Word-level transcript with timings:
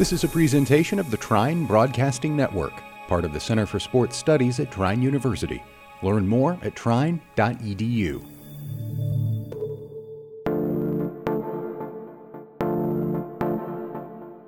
This 0.00 0.14
is 0.14 0.24
a 0.24 0.28
presentation 0.28 0.98
of 0.98 1.10
the 1.10 1.18
Trine 1.18 1.66
Broadcasting 1.66 2.34
Network, 2.34 2.72
part 3.06 3.26
of 3.26 3.34
the 3.34 3.38
Center 3.38 3.66
for 3.66 3.78
Sports 3.78 4.16
Studies 4.16 4.58
at 4.58 4.72
Trine 4.72 5.02
University. 5.02 5.62
Learn 6.02 6.26
more 6.26 6.58
at 6.62 6.74
trine.edu. 6.74 8.24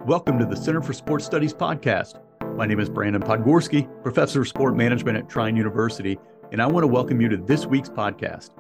Welcome 0.07 0.39
to 0.39 0.47
the 0.47 0.57
Center 0.57 0.81
for 0.81 0.95
Sports 0.95 1.27
Studies 1.27 1.53
podcast. 1.53 2.23
My 2.57 2.65
name 2.65 2.81
is 2.81 2.89
Brandon 2.89 3.21
Podgorski, 3.21 3.87
professor 4.03 4.41
of 4.41 4.49
sport 4.49 4.75
management 4.75 5.19
at 5.19 5.29
Trine 5.29 5.55
University, 5.55 6.19
and 6.51 6.63
I 6.63 6.67
want 6.67 6.85
to 6.85 6.89
welcome 6.89 7.21
you 7.21 7.29
to 7.29 7.37
this 7.37 7.67
week's 7.67 7.91
podcast. 7.91 8.53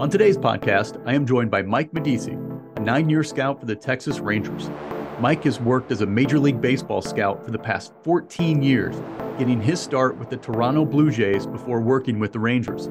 On 0.00 0.10
today's 0.10 0.36
podcast, 0.36 1.00
I 1.06 1.14
am 1.14 1.26
joined 1.26 1.52
by 1.52 1.62
Mike 1.62 1.94
Medici, 1.94 2.32
a 2.74 2.80
nine 2.80 3.08
year 3.08 3.22
scout 3.22 3.60
for 3.60 3.66
the 3.66 3.76
Texas 3.76 4.18
Rangers. 4.18 4.68
Mike 5.20 5.44
has 5.44 5.60
worked 5.60 5.92
as 5.92 6.00
a 6.00 6.06
Major 6.06 6.38
League 6.38 6.62
Baseball 6.62 7.02
scout 7.02 7.44
for 7.44 7.50
the 7.50 7.58
past 7.58 7.92
14 8.04 8.62
years, 8.62 8.96
getting 9.38 9.60
his 9.60 9.78
start 9.78 10.16
with 10.16 10.30
the 10.30 10.38
Toronto 10.38 10.82
Blue 10.82 11.10
Jays 11.10 11.46
before 11.46 11.82
working 11.82 12.18
with 12.18 12.32
the 12.32 12.38
Rangers. 12.38 12.86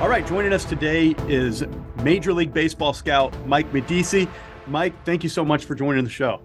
All 0.00 0.08
right, 0.08 0.26
joining 0.26 0.52
us 0.52 0.64
today 0.64 1.14
is 1.26 1.64
Major 2.02 2.32
League 2.32 2.52
Baseball 2.52 2.92
scout 2.92 3.34
Mike 3.46 3.72
Medici. 3.72 4.28
Mike, 4.66 4.94
thank 5.04 5.22
you 5.22 5.28
so 5.28 5.44
much 5.44 5.64
for 5.64 5.74
joining 5.74 6.04
the 6.04 6.10
show. 6.10 6.40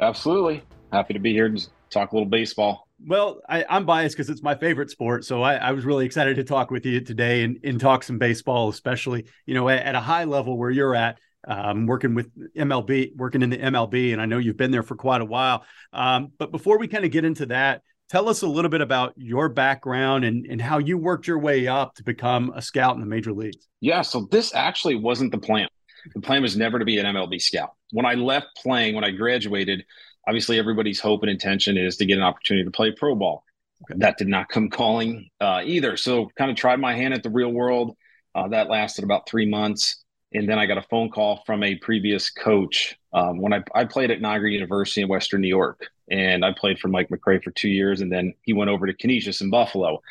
Absolutely. 0.00 0.62
Happy 0.92 1.14
to 1.14 1.20
be 1.20 1.32
here 1.32 1.48
to 1.48 1.66
talk 1.90 2.12
a 2.12 2.14
little 2.14 2.28
baseball. 2.28 2.86
Well, 3.06 3.40
I, 3.48 3.64
am 3.68 3.86
biased 3.86 4.16
because 4.16 4.30
it's 4.30 4.42
my 4.42 4.54
favorite 4.54 4.90
sport. 4.90 5.24
So 5.24 5.42
I, 5.42 5.56
I, 5.56 5.72
was 5.72 5.84
really 5.84 6.06
excited 6.06 6.36
to 6.36 6.44
talk 6.44 6.70
with 6.70 6.86
you 6.86 7.00
today 7.00 7.44
and, 7.44 7.58
and 7.62 7.78
talk 7.78 8.02
some 8.02 8.18
baseball, 8.18 8.70
especially, 8.70 9.26
you 9.44 9.54
know, 9.54 9.68
at, 9.68 9.82
at 9.82 9.94
a 9.94 10.00
high 10.00 10.24
level 10.24 10.56
where 10.56 10.70
you're 10.70 10.94
at 10.94 11.18
um, 11.46 11.86
working 11.86 12.14
with 12.14 12.30
MLB, 12.54 13.16
working 13.16 13.42
in 13.42 13.50
the 13.50 13.58
MLB, 13.58 14.12
and 14.12 14.20
I 14.20 14.26
know 14.26 14.38
you've 14.38 14.56
been 14.56 14.70
there 14.70 14.82
for 14.82 14.96
quite 14.96 15.20
a 15.20 15.24
while. 15.24 15.64
Um, 15.92 16.32
but 16.38 16.50
before 16.50 16.78
we 16.78 16.88
kind 16.88 17.04
of 17.04 17.10
get 17.10 17.24
into 17.24 17.46
that, 17.46 17.82
tell 18.08 18.28
us 18.28 18.42
a 18.42 18.46
little 18.46 18.70
bit 18.70 18.80
about 18.80 19.14
your 19.16 19.48
background 19.48 20.24
and, 20.24 20.46
and 20.46 20.60
how 20.60 20.78
you 20.78 20.98
worked 20.98 21.26
your 21.26 21.38
way 21.38 21.66
up 21.66 21.94
to 21.94 22.02
become 22.04 22.52
a 22.54 22.62
scout 22.62 22.94
in 22.94 23.00
the 23.00 23.06
major 23.06 23.32
leagues. 23.32 23.68
Yeah, 23.80 24.02
so 24.02 24.28
this 24.30 24.54
actually 24.54 24.96
wasn't 24.96 25.32
the 25.32 25.38
plan. 25.38 25.68
The 26.14 26.20
plan 26.20 26.42
was 26.42 26.56
never 26.56 26.78
to 26.78 26.84
be 26.84 26.98
an 26.98 27.06
MLB 27.06 27.40
scout. 27.40 27.70
When 27.92 28.06
I 28.06 28.14
left 28.14 28.46
playing, 28.62 28.94
when 28.94 29.04
I 29.04 29.10
graduated, 29.10 29.84
obviously 30.26 30.58
everybody's 30.58 31.00
hope 31.00 31.22
and 31.22 31.30
intention 31.30 31.76
is 31.76 31.96
to 31.96 32.06
get 32.06 32.18
an 32.18 32.24
opportunity 32.24 32.64
to 32.64 32.70
play 32.70 32.92
pro 32.92 33.14
ball. 33.14 33.44
Okay. 33.84 33.98
That 33.98 34.16
did 34.16 34.28
not 34.28 34.48
come 34.48 34.70
calling 34.70 35.28
uh, 35.40 35.62
either. 35.64 35.96
So 35.96 36.30
kind 36.36 36.50
of 36.50 36.56
tried 36.56 36.80
my 36.80 36.94
hand 36.94 37.12
at 37.12 37.22
the 37.22 37.30
real 37.30 37.52
world. 37.52 37.96
Uh, 38.34 38.48
that 38.48 38.70
lasted 38.70 39.04
about 39.04 39.28
three 39.28 39.46
months 39.46 40.04
and 40.36 40.46
then 40.46 40.58
I 40.58 40.66
got 40.66 40.76
a 40.76 40.82
phone 40.82 41.08
call 41.08 41.42
from 41.46 41.62
a 41.62 41.76
previous 41.76 42.28
coach 42.28 42.94
um, 43.14 43.40
when 43.40 43.54
I, 43.54 43.62
I 43.74 43.86
played 43.86 44.10
at 44.10 44.20
Niagara 44.20 44.50
University 44.50 45.00
in 45.00 45.08
Western 45.08 45.40
New 45.40 45.48
York, 45.48 45.88
and 46.10 46.44
I 46.44 46.52
played 46.52 46.78
for 46.78 46.88
Mike 46.88 47.08
McRae 47.08 47.42
for 47.42 47.50
two 47.52 47.70
years, 47.70 48.02
and 48.02 48.12
then 48.12 48.34
he 48.42 48.52
went 48.52 48.68
over 48.68 48.86
to 48.86 48.92
Canisius 48.92 49.40
in 49.40 49.48
Buffalo, 49.48 50.02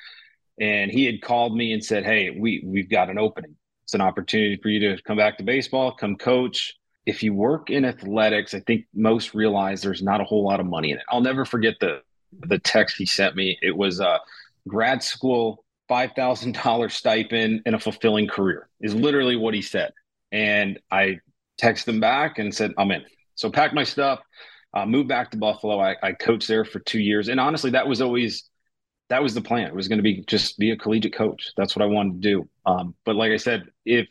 and 0.59 0.89
he 0.89 1.05
had 1.05 1.21
called 1.21 1.55
me 1.55 1.73
and 1.73 1.83
said, 1.83 2.05
"Hey, 2.05 2.31
we 2.31 2.63
we've 2.65 2.89
got 2.89 3.09
an 3.11 3.19
opening. 3.19 3.55
It's 3.83 3.93
an 3.93 4.01
opportunity 4.01 4.57
for 4.57 4.69
you 4.69 4.79
to 4.95 5.01
come 5.03 5.17
back 5.17 5.37
to 5.37 5.43
baseball, 5.43 5.91
come 5.91 6.15
coach." 6.15 6.75
If 7.05 7.21
you 7.21 7.35
work 7.35 7.69
in 7.69 7.85
athletics, 7.85 8.55
I 8.55 8.61
think 8.61 8.85
most 8.95 9.35
realize 9.35 9.83
there's 9.83 10.01
not 10.01 10.21
a 10.21 10.23
whole 10.23 10.43
lot 10.43 10.59
of 10.59 10.65
money 10.65 10.89
in 10.89 10.97
it. 10.97 11.03
I'll 11.09 11.21
never 11.21 11.45
forget 11.45 11.75
the 11.79 12.01
the 12.47 12.57
text 12.57 12.97
he 12.97 13.05
sent 13.05 13.35
me. 13.35 13.59
It 13.61 13.77
was 13.77 13.99
a 13.99 14.19
grad 14.67 15.03
school 15.03 15.63
$5,000 15.89 16.91
stipend 16.91 17.61
and 17.65 17.75
a 17.75 17.79
fulfilling 17.79 18.27
career 18.27 18.67
is 18.81 18.95
literally 18.95 19.35
what 19.35 19.53
he 19.53 19.61
said. 19.61 19.93
And 20.35 20.79
I 20.91 21.19
texted 21.61 21.85
them 21.85 22.01
back 22.01 22.39
and 22.39 22.53
said, 22.53 22.73
I'm 22.77 22.91
in. 22.91 23.05
So 23.35 23.49
packed 23.49 23.73
my 23.73 23.85
stuff, 23.85 24.19
uh, 24.73 24.85
moved 24.85 25.07
back 25.07 25.31
to 25.31 25.37
Buffalo. 25.37 25.79
I, 25.79 25.95
I 26.03 26.11
coached 26.11 26.49
there 26.49 26.65
for 26.65 26.79
two 26.79 26.99
years. 26.99 27.29
And 27.29 27.39
honestly, 27.39 27.71
that 27.71 27.87
was 27.87 28.01
always, 28.01 28.49
that 29.07 29.23
was 29.23 29.33
the 29.33 29.41
plan. 29.41 29.67
It 29.67 29.75
was 29.75 29.87
going 29.87 29.99
to 29.99 30.03
be 30.03 30.25
just 30.27 30.59
be 30.59 30.71
a 30.71 30.77
collegiate 30.77 31.15
coach. 31.15 31.51
That's 31.55 31.73
what 31.73 31.83
I 31.83 31.85
wanted 31.85 32.21
to 32.21 32.29
do. 32.29 32.49
Um, 32.65 32.95
but 33.05 33.15
like 33.15 33.31
I 33.31 33.37
said, 33.37 33.63
if 33.85 34.09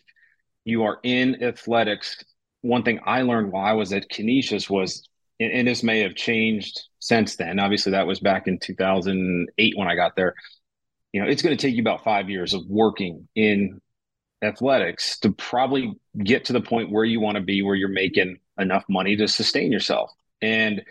you 0.64 0.84
are 0.84 0.98
in 1.02 1.42
athletics, 1.42 2.24
one 2.62 2.84
thing 2.84 3.00
I 3.04 3.20
learned 3.20 3.52
while 3.52 3.66
I 3.66 3.72
was 3.72 3.92
at 3.92 4.08
Canisius 4.08 4.70
was, 4.70 5.06
and, 5.38 5.52
and 5.52 5.68
this 5.68 5.82
may 5.82 6.00
have 6.00 6.14
changed 6.14 6.80
since 7.00 7.36
then. 7.36 7.58
Obviously, 7.58 7.92
that 7.92 8.06
was 8.06 8.20
back 8.20 8.48
in 8.48 8.58
2008 8.58 9.74
when 9.76 9.88
I 9.88 9.94
got 9.94 10.16
there. 10.16 10.32
You 11.12 11.20
know, 11.20 11.28
it's 11.28 11.42
going 11.42 11.54
to 11.54 11.60
take 11.60 11.74
you 11.74 11.82
about 11.82 12.02
five 12.02 12.30
years 12.30 12.54
of 12.54 12.62
working 12.66 13.28
in 13.34 13.78
athletics 14.44 15.18
to 15.20 15.32
probably 15.32 15.94
get 16.22 16.44
to 16.46 16.52
the 16.52 16.60
point 16.60 16.90
where 16.90 17.04
you 17.04 17.20
want 17.20 17.36
to 17.36 17.42
be 17.42 17.62
where 17.62 17.74
you're 17.74 17.88
making 17.88 18.38
enough 18.58 18.84
money 18.88 19.16
to 19.16 19.26
sustain 19.26 19.72
yourself. 19.72 20.10
And 20.42 20.82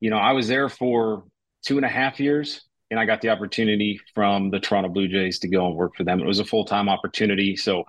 you 0.00 0.10
know 0.10 0.16
i 0.16 0.32
was 0.32 0.48
there 0.48 0.68
for 0.68 1.24
two 1.62 1.76
and 1.76 1.84
a 1.84 1.88
half 1.88 2.20
years 2.20 2.62
and 2.90 2.98
i 2.98 3.04
got 3.04 3.20
the 3.20 3.28
opportunity 3.28 4.00
from 4.14 4.50
the 4.50 4.60
toronto 4.60 4.88
blue 4.88 5.08
jays 5.08 5.40
to 5.40 5.48
go 5.48 5.66
and 5.66 5.76
work 5.76 5.96
for 5.96 6.04
them. 6.04 6.20
It 6.20 6.26
was 6.26 6.38
a 6.38 6.44
full-time 6.44 6.88
opportunity. 6.88 7.56
So 7.56 7.84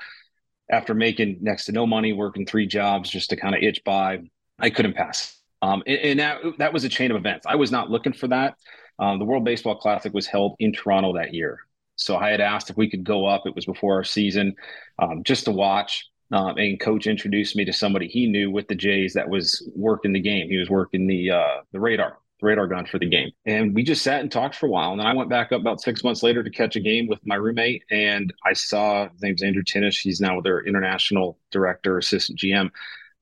after 0.71 0.93
making 0.93 1.37
next 1.41 1.65
to 1.65 1.71
no 1.71 1.87
money 1.87 2.13
working 2.13 2.45
three 2.45 2.67
jobs 2.67 3.09
just 3.09 3.29
to 3.31 3.35
kind 3.35 3.55
of 3.55 3.63
itch 3.63 3.83
by 3.83 4.19
i 4.59 4.69
couldn't 4.69 4.95
pass. 4.95 5.35
Um, 5.61 5.83
and, 5.85 5.97
and, 5.97 6.19
that, 6.21 6.37
that 6.59 6.71
was 6.71 6.85
a 6.85 6.89
chain 6.89 7.11
of 7.11 7.17
events. 7.17 7.45
I 7.45 7.55
was 7.55 7.69
not 7.69 7.89
looking 7.91 8.13
for 8.13 8.29
that. 8.29 8.55
Um, 8.97 9.19
the 9.19 9.25
world 9.25 9.43
baseball 9.43 9.75
classic 9.75 10.13
was 10.13 10.25
held 10.25 10.55
in 10.59 10.71
toronto 10.71 11.15
that 11.15 11.33
year 11.33 11.59
so 11.99 12.15
I 12.17 12.29
had 12.29 12.41
asked 12.41 12.69
if 12.69 12.77
we 12.77 12.89
could 12.89 13.03
go 13.03 13.25
up. 13.25 13.45
It 13.45 13.55
was 13.55 13.65
before 13.65 13.95
our 13.95 14.03
season, 14.03 14.55
um, 14.99 15.23
just 15.23 15.45
to 15.45 15.51
watch. 15.51 16.09
Um, 16.31 16.57
and 16.57 16.79
coach 16.79 17.07
introduced 17.07 17.55
me 17.55 17.65
to 17.65 17.73
somebody 17.73 18.07
he 18.07 18.27
knew 18.27 18.51
with 18.51 18.67
the 18.67 18.75
Jays 18.75 19.13
that 19.13 19.29
was 19.29 19.67
working 19.75 20.13
the 20.13 20.19
game. 20.19 20.47
He 20.47 20.57
was 20.57 20.69
working 20.69 21.07
the 21.07 21.31
uh, 21.31 21.61
the 21.71 21.79
radar, 21.79 22.19
radar 22.41 22.67
gun 22.67 22.85
for 22.85 22.99
the 22.99 23.09
game. 23.09 23.31
And 23.45 23.75
we 23.75 23.83
just 23.83 24.03
sat 24.03 24.21
and 24.21 24.31
talked 24.31 24.55
for 24.55 24.67
a 24.67 24.69
while. 24.69 24.91
And 24.91 24.99
then 24.99 25.07
I 25.07 25.13
went 25.13 25.29
back 25.29 25.51
up 25.51 25.59
about 25.59 25.81
six 25.81 26.03
months 26.03 26.23
later 26.23 26.43
to 26.43 26.49
catch 26.49 26.75
a 26.75 26.79
game 26.79 27.07
with 27.07 27.19
my 27.25 27.35
roommate. 27.35 27.83
And 27.89 28.31
I 28.45 28.53
saw 28.53 29.09
his 29.09 29.21
name's 29.21 29.43
Andrew 29.43 29.63
Tinnish. 29.63 30.01
He's 30.01 30.21
now 30.21 30.39
their 30.39 30.65
international 30.65 31.37
director, 31.51 31.97
assistant 31.97 32.39
GM. 32.39 32.69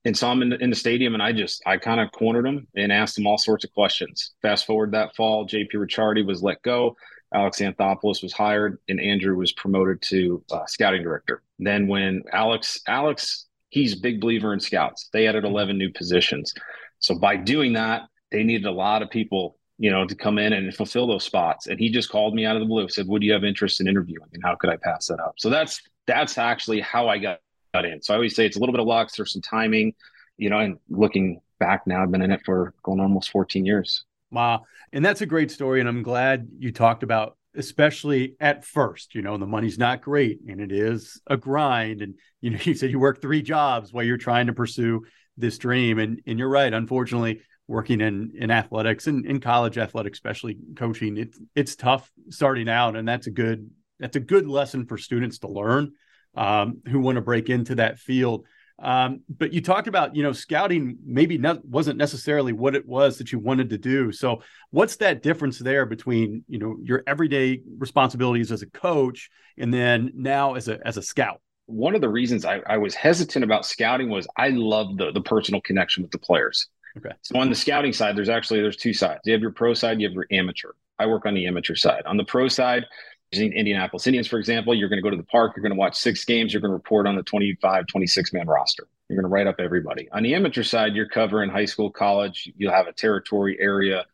And 0.05 0.15
saw 0.15 0.31
him 0.31 0.41
in 0.41 0.49
the, 0.49 0.57
in 0.59 0.69
the 0.69 0.75
stadium, 0.75 1.15
and 1.15 1.23
I 1.23 1.33
just 1.33 1.61
I 1.65 1.75
kind 1.75 1.99
of 1.99 2.11
cornered 2.13 2.45
him 2.45 2.67
and 2.77 2.93
asked 2.93 3.17
him 3.17 3.27
all 3.27 3.37
sorts 3.37 3.65
of 3.65 3.73
questions. 3.73 4.31
Fast 4.41 4.65
forward 4.65 4.91
that 4.91 5.15
fall, 5.15 5.45
JP 5.45 5.73
Ricciardi 5.73 6.25
was 6.25 6.41
let 6.41 6.61
go. 6.61 6.95
Alex 7.33 7.59
Anthopoulos 7.59 8.23
was 8.23 8.33
hired 8.33 8.79
and 8.87 8.99
Andrew 8.99 9.35
was 9.35 9.51
promoted 9.53 10.01
to 10.03 10.43
uh, 10.51 10.65
scouting 10.65 11.03
director. 11.03 11.43
Then 11.59 11.87
when 11.87 12.23
Alex, 12.31 12.79
Alex, 12.87 13.47
he's 13.69 13.93
a 13.93 13.99
big 13.99 14.21
believer 14.21 14.53
in 14.53 14.59
scouts. 14.59 15.09
They 15.11 15.27
added 15.27 15.43
11 15.43 15.77
new 15.77 15.91
positions. 15.91 16.53
So 16.99 17.17
by 17.17 17.35
doing 17.35 17.73
that, 17.73 18.03
they 18.31 18.43
needed 18.43 18.65
a 18.65 18.71
lot 18.71 19.01
of 19.01 19.09
people, 19.09 19.57
you 19.77 19.91
know, 19.91 20.05
to 20.05 20.15
come 20.15 20.37
in 20.37 20.53
and 20.53 20.73
fulfill 20.73 21.07
those 21.07 21.23
spots. 21.23 21.67
And 21.67 21.79
he 21.79 21.89
just 21.89 22.09
called 22.09 22.33
me 22.33 22.45
out 22.45 22.55
of 22.55 22.61
the 22.61 22.65
blue, 22.65 22.87
said, 22.89 23.07
"Would 23.07 23.23
you 23.23 23.33
have 23.33 23.43
interest 23.43 23.79
in 23.79 23.87
interviewing? 23.87 24.27
And 24.33 24.43
how 24.43 24.55
could 24.55 24.69
I 24.69 24.77
pass 24.77 25.07
that 25.07 25.19
up?" 25.19 25.35
So 25.37 25.49
that's 25.49 25.81
that's 26.07 26.37
actually 26.37 26.81
how 26.81 27.07
I 27.07 27.17
got, 27.17 27.39
got 27.73 27.85
in. 27.85 28.01
So 28.01 28.13
I 28.13 28.17
always 28.17 28.35
say 28.35 28.45
it's 28.45 28.57
a 28.57 28.59
little 28.59 28.73
bit 28.73 28.81
of 28.81 28.87
luck, 28.87 29.11
there's 29.15 29.31
some 29.31 29.41
timing, 29.41 29.93
you 30.37 30.49
know. 30.49 30.59
And 30.59 30.77
looking 30.89 31.41
back 31.59 31.85
now, 31.85 32.01
I've 32.01 32.11
been 32.11 32.21
in 32.21 32.31
it 32.31 32.41
for 32.45 32.73
going 32.83 32.99
almost 32.99 33.29
14 33.31 33.65
years. 33.65 34.03
Wow. 34.31 34.63
And 34.91 35.03
that's 35.03 35.21
a 35.21 35.25
great 35.25 35.51
story. 35.51 35.79
And 35.79 35.87
I'm 35.87 36.03
glad 36.03 36.47
you 36.59 36.71
talked 36.71 37.03
about, 37.03 37.37
especially 37.55 38.35
at 38.39 38.65
first, 38.65 39.15
you 39.15 39.21
know, 39.21 39.37
the 39.37 39.45
money's 39.45 39.77
not 39.77 40.01
great 40.01 40.41
and 40.47 40.59
it 40.59 40.71
is 40.71 41.21
a 41.27 41.37
grind. 41.37 42.01
And, 42.01 42.15
you 42.41 42.51
know, 42.51 42.59
you 42.63 42.73
said 42.73 42.91
you 42.91 42.99
work 42.99 43.21
three 43.21 43.41
jobs 43.41 43.93
while 43.93 44.03
you're 44.03 44.17
trying 44.17 44.47
to 44.47 44.53
pursue 44.53 45.03
this 45.37 45.57
dream. 45.57 45.99
And, 45.99 46.21
and 46.25 46.37
you're 46.37 46.49
right. 46.49 46.73
Unfortunately, 46.73 47.41
working 47.67 47.99
in, 48.01 48.31
in 48.35 48.49
athletics 48.49 49.07
and 49.07 49.25
in 49.25 49.39
college 49.39 49.77
athletics, 49.77 50.17
especially 50.17 50.57
coaching, 50.75 51.17
it's, 51.17 51.39
it's 51.55 51.75
tough 51.75 52.09
starting 52.29 52.69
out. 52.69 52.95
And 52.95 53.07
that's 53.07 53.27
a 53.27 53.31
good, 53.31 53.69
that's 53.99 54.15
a 54.15 54.21
good 54.21 54.47
lesson 54.47 54.85
for 54.85 54.97
students 54.97 55.39
to 55.39 55.47
learn 55.47 55.91
um, 56.35 56.81
who 56.87 56.99
want 56.99 57.15
to 57.15 57.21
break 57.21 57.49
into 57.49 57.75
that 57.75 57.99
field. 57.99 58.45
Um, 58.79 59.21
but 59.27 59.53
you 59.53 59.61
talked 59.61 59.87
about, 59.87 60.15
you 60.15 60.21
know, 60.21 60.31
scouting 60.31 60.97
maybe 61.03 61.37
not, 61.37 61.65
wasn't 61.65 61.97
necessarily 61.97 62.53
what 62.53 62.75
it 62.75 62.87
was 62.87 63.17
that 63.17 63.31
you 63.31 63.39
wanted 63.39 63.71
to 63.71 63.77
do. 63.77 64.11
So 64.11 64.43
what's 64.69 64.97
that 64.97 65.23
difference 65.23 65.57
there 65.57 65.85
between, 65.85 66.43
you 66.47 66.59
know, 66.59 66.77
your 66.83 67.03
everyday 67.07 67.61
responsibilities 67.77 68.51
as 68.51 68.61
a 68.61 68.67
coach 68.67 69.29
and 69.57 69.73
then 69.73 70.11
now 70.13 70.53
as 70.53 70.67
a, 70.67 70.79
as 70.85 70.97
a 70.97 71.01
scout? 71.01 71.41
One 71.65 71.95
of 71.95 72.01
the 72.01 72.09
reasons 72.09 72.45
I, 72.45 72.61
I 72.67 72.77
was 72.77 72.93
hesitant 72.93 73.43
about 73.43 73.65
scouting 73.65 74.09
was 74.09 74.27
I 74.37 74.49
love 74.49 74.97
the, 74.97 75.11
the 75.11 75.21
personal 75.21 75.59
connection 75.61 76.03
with 76.03 76.11
the 76.11 76.19
players. 76.19 76.67
Okay. 76.97 77.15
So 77.23 77.39
on 77.39 77.49
the 77.49 77.55
scouting 77.55 77.93
side, 77.93 78.15
there's 78.15 78.29
actually 78.29 78.61
there's 78.61 78.77
two 78.77 78.93
sides. 78.93 79.21
You 79.25 79.33
have 79.33 79.41
your 79.41 79.51
pro 79.51 79.73
side, 79.73 79.99
you 79.99 80.07
have 80.07 80.13
your 80.13 80.27
amateur. 80.31 80.71
I 80.99 81.05
work 81.05 81.25
on 81.25 81.33
the 81.33 81.45
amateur 81.45 81.75
side. 81.75 82.03
On 82.05 82.17
the 82.17 82.23
pro 82.23 82.47
side, 82.47 82.85
Indianapolis 83.33 84.07
Indians, 84.07 84.27
for 84.27 84.39
example, 84.39 84.73
you're 84.73 84.89
going 84.89 84.97
to 84.97 85.03
go 85.03 85.09
to 85.09 85.17
the 85.17 85.23
park, 85.23 85.53
you're 85.55 85.61
going 85.61 85.73
to 85.73 85.77
watch 85.79 85.95
six 85.95 86.23
games, 86.23 86.53
you're 86.53 86.61
going 86.61 86.71
to 86.71 86.75
report 86.75 87.07
on 87.07 87.15
the 87.15 87.23
25, 87.23 87.85
26 87.87 88.33
man 88.33 88.47
roster. 88.47 88.87
You're 89.09 89.21
going 89.21 89.29
to 89.29 89.33
write 89.33 89.47
up 89.47 89.57
everybody. 89.59 90.09
On 90.11 90.23
the 90.23 90.33
amateur 90.33 90.63
side, 90.63 90.95
you're 90.95 91.09
covering 91.09 91.49
high 91.49 91.65
school, 91.65 91.91
college, 91.91 92.51
you'll 92.57 92.73
have 92.73 92.87
a 92.87 92.93
territory 92.93 93.57
area, 93.59 94.05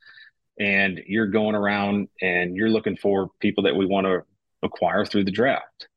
and 0.59 1.01
you're 1.05 1.27
going 1.27 1.55
around 1.55 2.07
and 2.21 2.55
you're 2.55 2.69
looking 2.69 2.95
for 2.95 3.29
people 3.39 3.63
that 3.63 3.75
we 3.75 3.85
want 3.85 4.05
to 4.05 4.23
acquire 4.63 5.05
through 5.05 5.25
the 5.25 5.31
draft. 5.31 5.87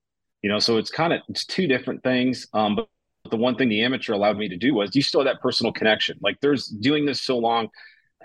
You 0.42 0.50
know, 0.50 0.58
so 0.58 0.76
it's 0.76 0.90
kind 0.90 1.12
of 1.12 1.20
it's 1.28 1.44
two 1.44 1.66
different 1.66 2.02
things. 2.02 2.46
Um, 2.52 2.76
but 2.76 2.88
the 3.30 3.36
one 3.36 3.56
thing 3.56 3.68
the 3.68 3.82
amateur 3.82 4.12
allowed 4.12 4.38
me 4.38 4.48
to 4.48 4.56
do 4.56 4.74
was 4.74 4.94
you 4.94 5.02
still 5.02 5.20
have 5.20 5.26
that 5.26 5.42
personal 5.42 5.72
connection. 5.72 6.18
Like 6.20 6.40
there's 6.40 6.66
doing 6.66 7.06
this 7.06 7.20
so 7.22 7.38
long, 7.38 7.68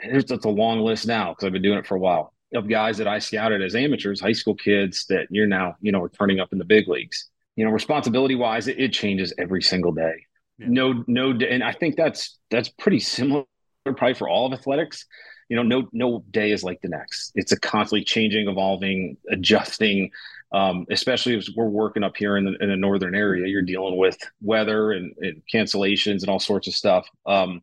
there's 0.04 0.26
just 0.26 0.46
a 0.46 0.50
long 0.50 0.82
list 0.82 1.08
now 1.08 1.30
because 1.30 1.46
I've 1.46 1.54
been 1.54 1.62
doing 1.62 1.80
it 1.80 1.88
for 1.88 1.96
a 1.96 2.00
while 2.00 2.34
of 2.54 2.68
guys 2.68 2.98
that 2.98 3.08
I 3.08 3.20
scouted 3.20 3.62
as 3.62 3.76
amateurs, 3.76 4.20
high 4.20 4.32
school 4.32 4.56
kids 4.56 5.06
that 5.10 5.28
you're 5.30 5.48
now, 5.48 5.76
you 5.82 5.92
know, 5.92 6.04
are 6.04 6.10
turning 6.10 6.40
up 6.40 6.52
in 6.52 6.58
the 6.58 6.66
big 6.66 6.88
leagues. 6.88 7.30
You 7.56 7.66
know, 7.66 7.72
responsibility 7.72 8.36
wise, 8.36 8.68
it, 8.68 8.80
it 8.80 8.94
changes 8.94 9.34
every 9.38 9.62
single 9.62 9.92
day. 9.92 10.26
Yeah. 10.58 10.68
No, 10.70 11.04
no, 11.08 11.32
and 11.32 11.64
I 11.64 11.74
think 11.74 11.96
that's 11.96 12.38
that's 12.50 12.70
pretty 12.70 13.00
similar 13.00 13.46
probably 13.86 14.14
for 14.14 14.30
all 14.30 14.46
of 14.46 14.54
athletics. 14.54 15.06
You 15.50 15.58
know, 15.58 15.64
no 15.64 15.90
no 15.92 16.24
day 16.32 16.52
is 16.52 16.64
like 16.64 16.82
the 16.82 16.90
next. 16.90 17.32
It's 17.36 17.52
a 17.52 17.60
constantly 17.60 18.06
changing, 18.06 18.48
evolving, 18.48 19.18
adjusting. 19.30 20.12
Um, 20.54 20.86
especially 20.92 21.38
as 21.38 21.50
we're 21.56 21.70
working 21.70 22.04
up 22.04 22.18
here 22.18 22.36
in 22.36 22.44
the, 22.44 22.58
in 22.60 22.68
the 22.68 22.76
northern 22.76 23.16
area, 23.16 23.48
you're 23.48 23.62
dealing 23.62 23.96
with 23.96 24.18
weather 24.42 24.92
and, 24.92 25.16
and 25.20 25.42
cancellations 25.52 26.22
and 26.22 26.30
all 26.30 26.40
sorts 26.40 26.68
of 26.68 26.74
stuff. 26.74 27.08
Um, 27.26 27.62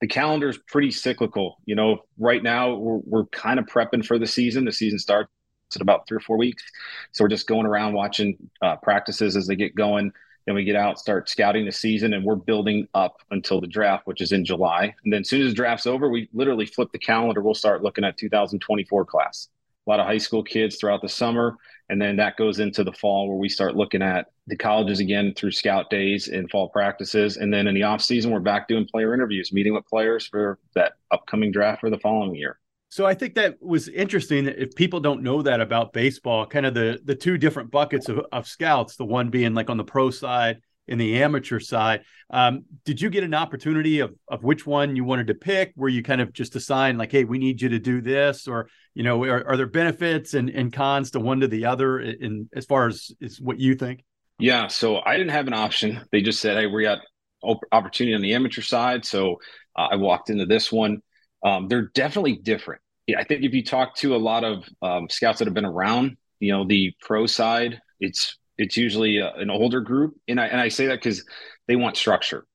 the 0.00 0.06
calendar 0.06 0.48
is 0.48 0.58
pretty 0.58 0.90
cyclical. 0.90 1.58
You 1.66 1.74
know, 1.74 2.00
right 2.18 2.42
now 2.42 2.74
we're, 2.74 3.00
we're 3.04 3.26
kind 3.26 3.58
of 3.58 3.66
prepping 3.66 4.04
for 4.04 4.18
the 4.18 4.26
season. 4.26 4.64
The 4.64 4.72
season 4.72 4.98
starts 4.98 5.30
in 5.76 5.82
about 5.82 6.08
three 6.08 6.16
or 6.16 6.20
four 6.20 6.38
weeks. 6.38 6.64
So 7.12 7.24
we're 7.24 7.28
just 7.28 7.46
going 7.46 7.66
around 7.66 7.92
watching 7.92 8.36
uh, 8.62 8.76
practices 8.76 9.36
as 9.36 9.46
they 9.46 9.56
get 9.56 9.74
going. 9.74 10.12
Then 10.46 10.54
we 10.54 10.64
get 10.64 10.74
out, 10.74 10.98
start 10.98 11.28
scouting 11.28 11.66
the 11.66 11.72
season, 11.72 12.14
and 12.14 12.24
we're 12.24 12.34
building 12.34 12.88
up 12.94 13.18
until 13.30 13.60
the 13.60 13.66
draft, 13.66 14.06
which 14.06 14.22
is 14.22 14.32
in 14.32 14.44
July. 14.44 14.94
And 15.04 15.12
then 15.12 15.20
as 15.20 15.28
soon 15.28 15.42
as 15.42 15.50
the 15.50 15.54
draft's 15.54 15.86
over, 15.86 16.08
we 16.08 16.28
literally 16.32 16.66
flip 16.66 16.90
the 16.92 16.98
calendar. 16.98 17.42
We'll 17.42 17.54
start 17.54 17.82
looking 17.82 18.04
at 18.04 18.16
2024 18.16 19.04
class. 19.04 19.48
A 19.86 19.90
lot 19.90 20.00
of 20.00 20.06
high 20.06 20.18
school 20.18 20.42
kids 20.42 20.76
throughout 20.76 21.02
the 21.02 21.08
summer. 21.08 21.56
And 21.88 22.00
then 22.00 22.16
that 22.16 22.36
goes 22.36 22.58
into 22.58 22.84
the 22.84 22.92
fall 22.92 23.28
where 23.28 23.36
we 23.36 23.48
start 23.48 23.76
looking 23.76 24.02
at 24.02 24.26
the 24.50 24.56
colleges 24.56 25.00
again 25.00 25.32
through 25.34 25.52
scout 25.52 25.88
days 25.88 26.28
and 26.28 26.50
fall 26.50 26.68
practices. 26.68 27.36
And 27.36 27.52
then 27.52 27.66
in 27.66 27.74
the 27.74 27.84
off 27.84 28.02
season, 28.02 28.30
we're 28.30 28.40
back 28.40 28.68
doing 28.68 28.86
player 28.86 29.14
interviews, 29.14 29.52
meeting 29.52 29.72
with 29.72 29.86
players 29.86 30.26
for 30.26 30.58
that 30.74 30.92
upcoming 31.10 31.52
draft 31.52 31.80
for 31.80 31.88
the 31.88 31.98
following 31.98 32.34
year. 32.34 32.58
So 32.90 33.06
I 33.06 33.14
think 33.14 33.36
that 33.36 33.56
was 33.62 33.88
interesting. 33.88 34.46
If 34.46 34.74
people 34.74 34.98
don't 34.98 35.22
know 35.22 35.42
that 35.42 35.60
about 35.60 35.92
baseball, 35.92 36.44
kind 36.44 36.66
of 36.66 36.74
the 36.74 37.00
the 37.04 37.14
two 37.14 37.38
different 37.38 37.70
buckets 37.70 38.08
of, 38.08 38.20
of 38.32 38.48
scouts, 38.48 38.96
the 38.96 39.04
one 39.04 39.30
being 39.30 39.54
like 39.54 39.70
on 39.70 39.76
the 39.76 39.84
pro 39.84 40.10
side 40.10 40.60
and 40.88 41.00
the 41.00 41.22
amateur 41.22 41.60
side. 41.60 42.02
Um, 42.30 42.64
did 42.84 43.00
you 43.00 43.08
get 43.08 43.22
an 43.22 43.32
opportunity 43.32 44.00
of 44.00 44.12
of 44.26 44.42
which 44.42 44.66
one 44.66 44.96
you 44.96 45.04
wanted 45.04 45.28
to 45.28 45.34
pick? 45.34 45.72
Were 45.76 45.88
you 45.88 46.02
kind 46.02 46.20
of 46.20 46.32
just 46.32 46.56
assigned 46.56 46.98
like, 46.98 47.12
hey, 47.12 47.22
we 47.22 47.38
need 47.38 47.62
you 47.62 47.68
to 47.68 47.78
do 47.78 48.00
this, 48.00 48.48
or 48.48 48.68
you 48.94 49.04
know, 49.04 49.22
are, 49.24 49.46
are 49.46 49.56
there 49.56 49.66
benefits 49.66 50.34
and, 50.34 50.50
and 50.50 50.72
cons 50.72 51.12
to 51.12 51.20
one 51.20 51.38
to 51.40 51.48
the 51.48 51.66
other 51.66 52.00
in, 52.00 52.16
in 52.20 52.48
as 52.56 52.66
far 52.66 52.88
as 52.88 53.12
is 53.20 53.40
what 53.40 53.60
you 53.60 53.76
think? 53.76 54.02
Yeah, 54.40 54.68
so 54.68 55.00
I 55.04 55.16
didn't 55.16 55.32
have 55.32 55.46
an 55.46 55.54
option. 55.54 56.00
They 56.12 56.22
just 56.22 56.40
said, 56.40 56.56
hey, 56.56 56.66
we 56.66 56.82
got 56.82 57.00
opportunity 57.72 58.14
on 58.14 58.22
the 58.22 58.34
amateur 58.34 58.62
side, 58.62 59.04
so 59.04 59.40
uh, 59.76 59.88
I 59.92 59.96
walked 59.96 60.30
into 60.30 60.46
this 60.46 60.70
one. 60.70 61.02
Um, 61.44 61.68
they're 61.68 61.90
definitely 61.94 62.36
different. 62.36 62.82
Yeah, 63.06 63.18
I 63.18 63.24
think 63.24 63.44
if 63.44 63.54
you 63.54 63.64
talk 63.64 63.96
to 63.96 64.14
a 64.14 64.18
lot 64.18 64.44
of 64.44 64.68
um, 64.82 65.08
scouts 65.08 65.38
that 65.38 65.46
have 65.46 65.54
been 65.54 65.64
around, 65.64 66.16
you 66.38 66.52
know, 66.52 66.66
the 66.66 66.92
pro 67.00 67.26
side, 67.26 67.80
it's 67.98 68.36
it's 68.58 68.76
usually 68.76 69.18
a, 69.18 69.32
an 69.34 69.50
older 69.50 69.80
group, 69.80 70.14
and 70.28 70.40
I 70.40 70.46
and 70.46 70.60
I 70.60 70.68
say 70.68 70.86
that 70.86 70.96
because 70.96 71.24
they 71.66 71.76
want 71.76 71.96
structure. 71.96 72.46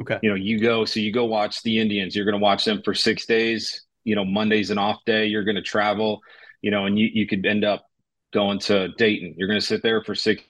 Okay. 0.00 0.18
You 0.22 0.30
know, 0.30 0.36
you 0.36 0.60
go 0.60 0.84
so 0.84 1.00
you 1.00 1.12
go 1.12 1.24
watch 1.24 1.62
the 1.62 1.78
Indians. 1.78 2.14
You're 2.14 2.26
going 2.26 2.38
to 2.38 2.42
watch 2.42 2.64
them 2.64 2.82
for 2.84 2.94
six 2.94 3.26
days 3.26 3.84
you 4.04 4.14
know 4.14 4.24
monday's 4.24 4.70
an 4.70 4.78
off 4.78 5.04
day 5.04 5.26
you're 5.26 5.44
going 5.44 5.56
to 5.56 5.62
travel 5.62 6.20
you 6.62 6.70
know 6.70 6.84
and 6.86 6.98
you, 6.98 7.08
you 7.12 7.26
could 7.26 7.44
end 7.44 7.64
up 7.64 7.84
going 8.32 8.58
to 8.58 8.88
dayton 8.96 9.34
you're 9.36 9.48
going 9.48 9.60
to 9.60 9.66
sit 9.66 9.82
there 9.82 10.02
for 10.04 10.14
six 10.14 10.42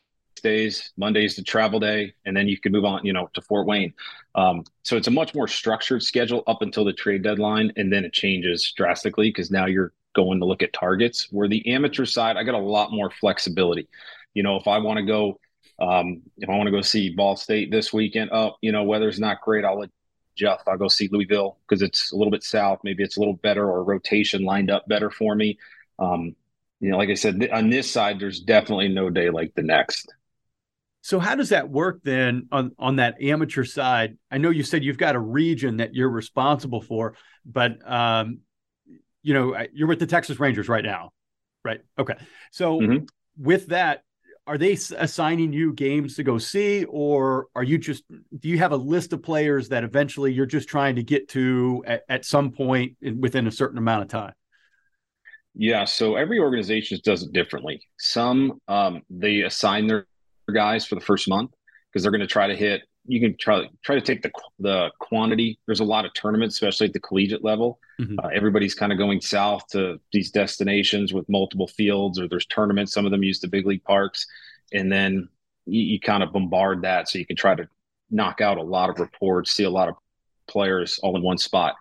days 0.44 0.93
monday's 0.96 1.35
the 1.35 1.43
travel 1.43 1.81
day 1.81 2.14
and 2.25 2.37
then 2.37 2.46
you 2.46 2.58
can 2.58 2.70
move 2.70 2.85
on 2.85 3.05
you 3.05 3.12
know 3.12 3.29
to 3.35 3.41
fort 3.41 3.67
wayne 3.67 3.93
um, 4.37 4.62
so 4.82 4.96
it's 4.96 5.08
a 5.08 5.11
much 5.11 5.35
more 5.35 5.49
structured 5.49 6.02
schedule 6.02 6.44
up 6.46 6.62
until 6.62 6.85
the 6.85 6.93
trade 6.93 7.23
deadline 7.23 7.73
and 7.76 7.93
then 7.93 8.05
it 8.05 8.12
changes 8.12 8.73
drastically 8.76 9.29
because 9.29 9.50
now 9.50 9.67
you're 9.67 9.93
going 10.14 10.38
to 10.38 10.46
look 10.46 10.62
at 10.62 10.73
targets 10.73 11.29
where 11.32 11.49
the 11.49 11.67
amateur 11.69 12.05
side 12.05 12.37
i 12.37 12.44
got 12.44 12.55
a 12.55 12.58
lot 12.58 12.93
more 12.93 13.11
flexibility 13.11 13.88
you 14.35 14.43
know 14.43 14.56
if 14.56 14.69
i 14.69 14.79
want 14.79 14.99
to 14.99 15.05
go 15.05 15.38
um, 15.81 16.23
if 16.38 16.49
i 16.49 16.56
want 16.56 16.67
to 16.67 16.70
go 16.70 16.81
see 16.81 17.11
ball 17.11 17.35
state 17.35 17.70
this 17.73 17.93
weekend 17.93 18.31
oh 18.32 18.52
you 18.61 18.70
know 18.70 18.85
weather's 18.85 19.19
not 19.19 19.40
great 19.40 19.64
i'll 19.64 19.85
Jeff, 20.37 20.62
I'll 20.67 20.76
go 20.76 20.88
see 20.88 21.08
Louisville 21.12 21.58
because 21.62 21.81
it's 21.82 22.12
a 22.12 22.17
little 22.17 22.31
bit 22.31 22.43
south. 22.43 22.81
Maybe 22.82 23.02
it's 23.02 23.17
a 23.17 23.20
little 23.20 23.35
better 23.37 23.70
or 23.70 23.85
rotation 23.85 24.43
lined 24.43 24.70
up 24.70 24.87
better 24.88 25.11
for 25.11 25.35
me. 25.35 25.58
Um, 25.99 26.35
you 26.81 26.90
know, 26.90 26.99
like 26.99 27.08
I 27.08 27.14
said, 27.14 27.49
on 27.52 27.70
this 27.70 27.90
side, 27.90 28.19
there's 28.20 28.40
definitely 28.40 28.88
no 28.88 29.11
day 29.11 29.31
like 29.31 29.55
the 29.55 29.62
next. 29.62 30.12
So 31.05 31.19
how 31.19 31.35
does 31.35 31.51
that 31.51 31.69
work 31.69 32.01
then 32.03 32.49
on 32.51 32.73
on 32.79 32.97
that 32.97 33.23
amateur 33.23 33.65
side? 33.65 34.17
I 34.31 34.39
know 34.39 34.49
you 34.49 34.62
said 34.62 34.83
you've 34.83 34.97
got 34.97 35.15
a 35.15 35.21
region 35.21 35.77
that 35.77 35.95
you're 35.95 36.09
responsible 36.09 36.81
for, 36.81 37.15
but 37.45 37.77
um, 37.87 38.39
you 39.23 39.35
know 39.35 39.55
you're 39.75 39.87
with 39.87 39.99
the 39.99 40.06
Texas 40.06 40.41
Rangers 40.41 40.67
right 40.67 40.83
now, 40.83 41.11
right? 41.62 41.81
Okay, 41.99 42.15
so 42.53 42.81
mm-hmm. 42.81 43.05
with 43.37 43.67
that, 43.67 44.03
are 44.47 44.56
they 44.56 44.73
assigning 44.73 45.53
you 45.53 45.75
games 45.75 46.17
to 46.17 46.23
go 46.23 46.39
see 46.39 46.85
or 46.85 47.49
are 47.55 47.62
you 47.62 47.77
just 47.77 48.05
do 48.39 48.49
you 48.49 48.57
have 48.57 48.73
a 48.73 48.77
list 48.77 49.12
of 49.12 49.23
players 49.23 49.69
that 49.69 49.85
eventually 49.85 50.33
you're 50.33 50.47
just 50.47 50.71
trying 50.71 50.97
to 50.97 51.03
get 51.03 51.29
to 51.29 51.85
at, 51.87 52.03
at 52.09 52.25
some 52.25 52.50
point 52.50 52.97
in, 53.03 53.21
within 53.21 53.47
a 53.47 53.50
certain 53.50 53.79
amount 53.79 54.03
of 54.03 54.09
time 54.09 54.33
yeah 55.55 55.85
so 55.85 56.17
every 56.17 56.39
organization 56.39 56.99
does 57.05 57.23
it 57.23 57.33
differently 57.33 57.81
some 57.99 58.61
um, 58.69 59.03
they 59.09 59.41
assign 59.41 59.87
their 59.87 60.07
guys 60.52 60.87
for 60.87 60.94
the 60.94 61.00
first 61.00 61.29
month 61.29 61.52
because 61.91 62.02
they're 62.02 62.12
going 62.12 62.20
to 62.20 62.26
try 62.26 62.46
to 62.46 62.56
hit 62.56 62.82
you 63.06 63.20
can 63.20 63.37
try 63.37 63.69
try 63.82 63.94
to 63.94 64.00
take 64.00 64.23
the 64.23 64.31
the 64.58 64.91
quantity. 64.99 65.58
There's 65.67 65.81
a 65.81 65.85
lot 65.85 66.05
of 66.05 66.14
tournaments, 66.14 66.56
especially 66.56 66.87
at 66.88 66.93
the 66.93 67.00
collegiate 67.00 67.44
level. 67.44 67.79
Mm-hmm. 68.00 68.19
Uh, 68.19 68.29
everybody's 68.35 68.75
kind 68.75 68.93
of 68.93 68.99
going 68.99 69.20
south 69.20 69.67
to 69.69 70.00
these 70.12 70.30
destinations 70.30 71.12
with 71.12 71.28
multiple 71.28 71.66
fields, 71.66 72.19
or 72.19 72.28
there's 72.28 72.47
tournaments. 72.47 72.92
Some 72.92 73.04
of 73.04 73.11
them 73.11 73.23
use 73.23 73.40
the 73.40 73.49
big 73.49 73.66
league 73.66 73.85
parks, 73.85 74.26
and 74.73 74.90
then 74.90 75.28
you, 75.66 75.83
you 75.83 76.00
kind 76.00 76.23
of 76.23 76.33
bombard 76.33 76.83
that 76.83 77.09
so 77.09 77.19
you 77.19 77.26
can 77.26 77.37
try 77.37 77.54
to 77.54 77.69
knock 78.11 78.40
out 78.40 78.59
a 78.59 78.62
lot 78.62 78.90
of 78.90 78.99
reports, 78.99 79.52
see 79.52 79.64
a 79.64 79.71
lot 79.71 79.88
of 79.88 79.97
players 80.47 80.99
all 81.02 81.16
in 81.16 81.23
one 81.23 81.38
spot. 81.38 81.75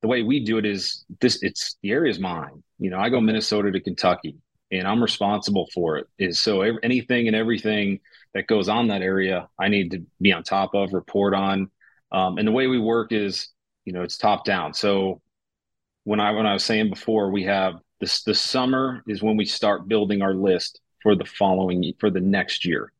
The 0.00 0.08
way 0.08 0.22
we 0.22 0.44
do 0.44 0.58
it 0.58 0.64
is 0.64 1.04
this: 1.20 1.42
it's 1.42 1.76
the 1.82 1.90
area 1.90 2.10
is 2.10 2.18
mine. 2.18 2.62
You 2.78 2.90
know, 2.90 2.98
I 2.98 3.10
go 3.10 3.20
Minnesota 3.20 3.70
to 3.70 3.80
Kentucky, 3.80 4.36
and 4.72 4.88
I'm 4.88 5.02
responsible 5.02 5.68
for 5.72 5.98
it. 5.98 6.08
Is 6.18 6.40
so 6.40 6.62
anything 6.62 7.28
and 7.28 7.36
everything 7.36 8.00
that 8.34 8.46
goes 8.46 8.68
on 8.68 8.88
that 8.88 9.02
area, 9.02 9.48
I 9.58 9.68
need 9.68 9.92
to 9.92 10.02
be 10.20 10.32
on 10.32 10.42
top 10.42 10.74
of, 10.74 10.92
report 10.92 11.34
on. 11.34 11.70
Um, 12.10 12.38
and 12.38 12.48
the 12.48 12.52
way 12.52 12.66
we 12.66 12.80
work 12.80 13.12
is, 13.12 13.48
you 13.84 13.92
know, 13.92 14.02
it's 14.02 14.16
top 14.16 14.44
down. 14.44 14.74
So 14.74 15.20
when 16.04 16.18
I 16.20 16.32
when 16.32 16.46
I 16.46 16.54
was 16.54 16.64
saying 16.64 16.90
before, 16.90 17.30
we 17.30 17.44
have 17.44 17.74
this 18.00 18.22
the 18.22 18.34
summer 18.34 19.02
is 19.06 19.22
when 19.22 19.36
we 19.36 19.44
start 19.44 19.88
building 19.88 20.22
our 20.22 20.34
list 20.34 20.80
for 21.02 21.14
the 21.14 21.24
following 21.24 21.92
for 22.00 22.10
the 22.10 22.20
next 22.20 22.64
year. 22.64 22.92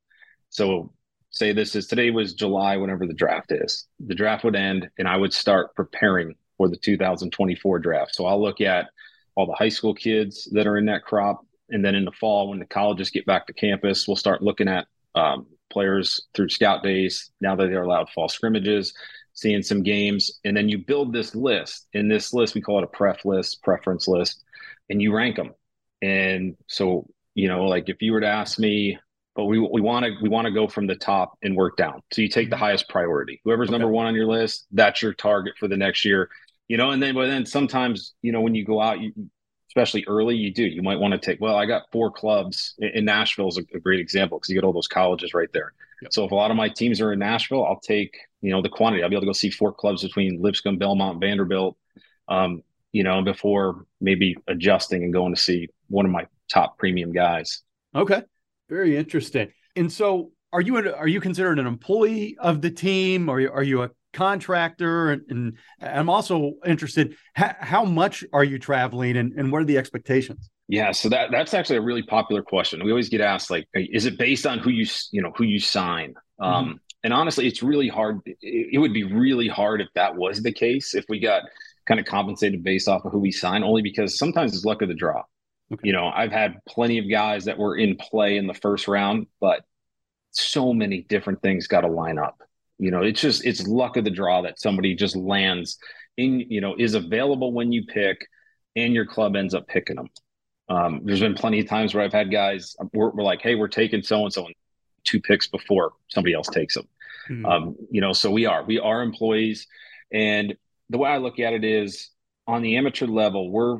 So 0.51 0.93
say 1.31 1.53
this 1.53 1.75
is 1.75 1.87
today 1.87 2.11
was 2.11 2.35
July, 2.35 2.77
whenever 2.77 3.07
the 3.07 3.15
draft 3.15 3.53
is. 3.53 3.87
The 4.07 4.15
draft 4.15 4.45
would 4.45 4.57
end, 4.57 4.91
and 4.99 5.09
I 5.09 5.17
would 5.17 5.33
start 5.33 5.75
preparing 5.75 6.35
for 6.59 6.69
the 6.69 6.77
2024 6.77 7.79
draft. 7.79 8.15
So 8.15 8.27
I'll 8.27 8.41
look 8.41 8.61
at 8.61 8.91
all 9.35 9.47
the 9.47 9.55
high 9.55 9.71
school 9.71 9.95
kids 9.95 10.49
that 10.53 10.67
are 10.67 10.77
in 10.77 10.87
that 10.87 11.05
crop. 11.05 11.45
And 11.73 11.85
then 11.85 11.95
in 11.95 12.05
the 12.05 12.13
fall, 12.13 12.51
when 12.51 12.59
the 12.59 12.67
colleges 12.67 13.11
get 13.11 13.27
back 13.27 13.47
to 13.47 13.53
campus, 13.53 14.07
we'll 14.07 14.17
start 14.17 14.43
looking 14.43 14.69
at 14.69 14.87
um, 15.15 15.47
players 15.71 16.27
through 16.35 16.51
scout 16.51 16.83
days 16.83 17.31
now 17.41 17.57
that 17.57 17.67
they're 17.69 17.83
allowed 17.83 18.11
fall 18.11 18.29
scrimmages 18.29 18.95
seeing 19.35 19.63
some 19.63 19.83
games. 19.83 20.41
And 20.45 20.57
then 20.57 20.69
you 20.69 20.79
build 20.79 21.13
this 21.13 21.35
list. 21.35 21.89
In 21.95 22.09
this 22.09 22.33
list 22.33 22.55
we 22.55 22.61
call 22.61 22.79
it 22.79 22.85
a 22.85 22.87
pref 22.87 23.25
list 23.25 23.63
preference 23.63 24.07
list 24.07 24.45
and 24.91 25.01
you 25.01 25.15
rank 25.15 25.37
them 25.37 25.53
and 26.03 26.57
so 26.67 27.07
you 27.35 27.49
know 27.49 27.65
like 27.65 27.89
if 27.89 28.03
you 28.03 28.13
were 28.13 28.21
to 28.21 28.27
ask 28.27 28.59
me 28.59 28.99
but 29.35 29.45
we 29.45 29.59
we 29.59 29.81
want 29.81 30.05
to 30.05 30.13
we 30.21 30.29
want 30.29 30.45
to 30.45 30.51
go 30.51 30.69
from 30.69 30.87
the 30.87 30.97
top 30.97 31.39
and 31.43 31.57
work 31.57 31.77
down. 31.77 32.03
So 32.13 32.21
you 32.21 32.29
take 32.29 32.51
the 32.51 32.57
highest 32.57 32.89
priority. 32.89 33.41
Whoever's 33.45 33.69
okay. 33.69 33.79
number 33.79 33.89
one 33.89 34.07
on 34.07 34.15
your 34.15 34.27
list 34.27 34.67
that's 34.73 35.01
your 35.01 35.15
target 35.15 35.55
for 35.59 35.69
the 35.69 35.77
next 35.77 36.05
year 36.05 36.29
you 36.69 36.77
know? 36.77 36.91
And 36.91 37.03
then 37.03 37.15
but 37.15 37.27
then 37.27 37.47
sometimes 37.47 38.15
you 38.23 38.33
know 38.33 38.41
when 38.41 38.55
you 38.55 38.65
go 38.65 38.81
out 38.81 39.01
you 39.01 39.13
especially 39.73 40.05
early, 40.07 40.37
you 40.37 40.53
do. 40.53 40.65
You 40.65 40.83
might 40.83 41.01
want 41.01 41.13
to 41.13 41.19
take, 41.19 41.41
well, 41.41 41.57
I 41.57 41.65
got 41.65 41.91
four 41.91 42.11
clubs 42.11 42.75
in 42.79 43.07
Nashville 43.07 43.49
is 43.49 43.57
a, 43.57 43.79
great 43.79 44.01
example 44.01 44.39
because 44.39 44.51
you 44.51 44.55
get 44.55 44.65
all 44.65 44.73
those 44.75 44.87
colleges 44.87 45.33
right 45.33 45.49
there. 45.55 45.73
Yep. 46.03 46.13
So 46.13 46.25
if 46.27 46.31
a 46.31 46.35
lot 46.35 46.51
of 46.51 46.59
my 46.59 46.69
teams 46.69 47.01
are 47.01 47.11
in 47.15 47.19
Nashville, 47.19 47.65
I'll 47.65 47.81
take 47.81 48.15
you 48.43 48.51
know 48.51 48.61
the 48.61 48.69
quantity. 48.69 49.03
I'll 49.03 49.09
be 49.09 49.15
able 49.15 49.23
to 49.23 49.29
go 49.29 49.33
see 49.33 49.49
four 49.49 49.73
clubs 49.73 50.03
between 50.03 50.43
Lipscomb, 50.43 50.77
Belmont, 50.77 51.21
Vanderbilt. 51.21 51.79
Um, 52.29 52.63
you 52.93 53.03
know, 53.03 53.23
before 53.23 53.87
maybe 54.01 54.37
adjusting 54.47 55.03
and 55.03 55.13
going 55.13 55.35
to 55.35 55.41
see 55.41 55.69
one 55.89 56.05
of 56.05 56.13
my 56.13 56.27
top 56.53 56.77
premium 56.77 57.13
guys. 57.13 57.63
Okay, 57.95 58.23
very 58.69 58.97
interesting. 58.97 59.51
And 59.75 59.91
so, 59.91 60.33
are 60.53 60.61
you 60.61 60.77
are 60.77 61.09
you 61.09 61.21
considered 61.21 61.59
an 61.59 61.67
employee 61.67 62.37
of 62.39 62.61
the 62.61 62.71
team, 62.71 63.31
or 63.31 63.41
are 63.51 63.63
you 63.63 63.85
a 63.85 63.91
contractor? 64.13 65.11
And, 65.11 65.23
and 65.29 65.59
I'm 65.81 66.09
also 66.09 66.55
interested 66.67 67.17
how, 67.35 67.55
how 67.59 67.85
much 67.85 68.25
are 68.33 68.45
you 68.45 68.59
traveling, 68.59 69.17
and, 69.17 69.33
and 69.39 69.53
what 69.53 69.63
are 69.63 69.65
the 69.67 69.79
expectations? 69.79 70.51
Yeah, 70.69 70.93
so 70.93 71.09
that 71.11 71.31
that's 71.31 71.55
actually 71.55 71.77
a 71.77 71.83
really 71.83 72.03
popular 72.03 72.43
question. 72.43 72.83
We 72.83 72.93
always 72.93 73.09
get 73.09 73.21
asked 73.21 73.51
like, 73.51 73.69
is 73.75 74.07
it 74.07 74.19
based 74.19 74.47
on 74.47 74.59
who 74.59 74.71
you 74.71 74.87
you 75.11 75.21
know 75.21 75.33
who 75.37 75.45
you 75.45 75.59
sign? 75.59 76.15
Mm-hmm. 76.41 76.45
Um, 76.45 76.81
and 77.05 77.13
honestly, 77.13 77.47
it's 77.47 77.63
really 77.63 77.89
hard. 77.89 78.21
It, 78.25 78.75
it 78.75 78.79
would 78.79 78.95
be 78.95 79.05
really 79.05 79.49
hard 79.49 79.81
if 79.81 79.89
that 79.95 80.17
was 80.17 80.43
the 80.43 80.53
case. 80.53 80.95
If 80.95 81.05
we 81.09 81.19
got 81.19 81.43
kind 81.87 81.99
of 81.99 82.07
compensated 82.07 82.63
based 82.63 82.89
off 82.89 83.05
of 83.05 83.13
who 83.13 83.19
we 83.19 83.33
sign, 83.33 83.65
only 83.65 83.83
because 83.83 84.17
sometimes 84.17 84.55
it's 84.55 84.65
luck 84.65 84.83
of 84.83 84.89
the 84.89 84.95
draw. 84.95 85.25
Okay. 85.73 85.89
You 85.89 85.93
know, 85.93 86.07
I've 86.15 86.33
had 86.33 86.61
plenty 86.67 86.99
of 86.99 87.11
guys 87.11 87.47
that 87.47 87.59
were 87.59 87.77
in 87.77 87.97
play 87.97 88.37
in 88.37 88.47
the 88.47 88.55
first 88.55 88.89
round, 88.89 89.27
but 89.41 89.63
so 90.31 90.73
many 90.73 91.03
different 91.03 91.43
things 91.43 91.67
got 91.67 91.83
to 91.83 91.89
line 91.89 92.19
up. 92.19 92.41
You 92.83 92.91
know, 92.91 93.03
it's 93.03 93.21
just 93.21 93.45
it's 93.47 93.67
luck 93.67 93.97
of 93.97 94.05
the 94.05 94.11
draw 94.11 94.43
that 94.43 94.59
somebody 94.59 94.95
just 94.95 95.15
lands 95.15 95.79
in, 96.17 96.41
you 96.41 96.61
know, 96.61 96.75
is 96.77 96.95
available 96.95 97.53
when 97.53 97.71
you 97.71 97.85
pick 97.87 98.27
and 98.75 98.93
your 98.93 99.07
club 99.07 99.37
ends 99.37 99.55
up 99.55 99.69
picking 99.69 99.97
them. 99.97 100.09
Um, 100.69 101.01
there's 101.05 101.21
been 101.21 101.35
plenty 101.35 101.61
of 101.61 101.69
times 101.69 101.95
where 101.95 102.03
I've 102.03 102.13
had 102.13 102.31
guys, 102.31 102.75
we're, 102.93 103.11
we're 103.11 103.23
like, 103.23 103.41
hey, 103.41 103.55
we're 103.55 103.69
taking 103.69 104.03
so 104.03 104.25
and 104.25 104.33
so 104.33 104.49
two 105.05 105.21
picks 105.21 105.47
before 105.47 105.93
somebody 106.09 106.35
else 106.35 106.49
takes 106.49 106.75
them. 106.75 106.89
Mm-hmm. 107.31 107.47
Um, 107.47 107.77
you 107.91 108.01
know, 108.01 108.13
so 108.13 108.31
we 108.31 108.47
are, 108.47 108.65
we 108.65 108.81
are 108.81 109.03
employees. 109.03 109.67
And 110.13 110.57
the 110.91 110.99
way 110.99 111.11
I 111.11 111.19
look 111.19 111.39
at 111.39 111.53
it 111.53 111.65
is 111.65 112.11
on 112.47 112.63
the 112.63 112.77
amateur 112.77 113.07
level, 113.07 113.51
we're 113.51 113.79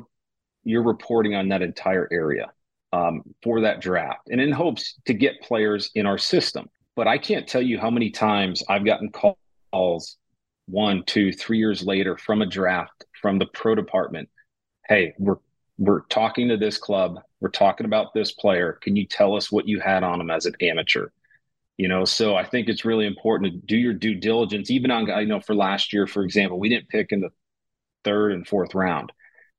you're 0.63 0.83
reporting 0.83 1.35
on 1.35 1.49
that 1.49 1.61
entire 1.61 2.07
area 2.09 2.51
um, 2.93 3.23
for 3.43 3.61
that 3.61 3.81
draft, 3.81 4.29
and 4.29 4.39
in 4.39 4.51
hopes 4.51 4.95
to 5.07 5.13
get 5.13 5.41
players 5.41 5.91
in 5.93 6.05
our 6.05 6.17
system. 6.17 6.69
But 6.95 7.07
I 7.07 7.17
can't 7.17 7.47
tell 7.47 7.61
you 7.61 7.79
how 7.79 7.89
many 7.89 8.11
times 8.11 8.63
I've 8.69 8.85
gotten 8.85 9.11
calls 9.71 10.17
one, 10.67 11.03
two, 11.05 11.31
three 11.31 11.57
years 11.57 11.83
later 11.83 12.17
from 12.17 12.41
a 12.41 12.45
draft 12.45 13.05
from 13.21 13.39
the 13.39 13.47
pro 13.47 13.75
department. 13.75 14.29
Hey, 14.87 15.13
we're 15.17 15.37
we're 15.79 16.01
talking 16.01 16.49
to 16.49 16.57
this 16.57 16.77
club. 16.77 17.19
We're 17.39 17.49
talking 17.49 17.85
about 17.85 18.13
this 18.13 18.31
player. 18.31 18.77
Can 18.81 18.95
you 18.95 19.07
tell 19.07 19.35
us 19.35 19.51
what 19.51 19.67
you 19.67 19.79
had 19.79 20.03
on 20.03 20.21
him 20.21 20.29
as 20.29 20.45
an 20.45 20.53
amateur? 20.61 21.09
you 21.77 21.87
know 21.87 22.05
so 22.05 22.35
i 22.35 22.43
think 22.43 22.69
it's 22.69 22.85
really 22.85 23.05
important 23.05 23.51
to 23.51 23.59
do 23.65 23.77
your 23.77 23.93
due 23.93 24.15
diligence 24.15 24.69
even 24.69 24.91
on 24.91 25.09
i 25.11 25.23
know 25.23 25.39
for 25.39 25.55
last 25.55 25.93
year 25.93 26.07
for 26.07 26.23
example 26.23 26.59
we 26.59 26.69
didn't 26.69 26.89
pick 26.89 27.11
in 27.11 27.21
the 27.21 27.29
third 28.03 28.31
and 28.31 28.47
fourth 28.47 28.75
round 28.75 29.11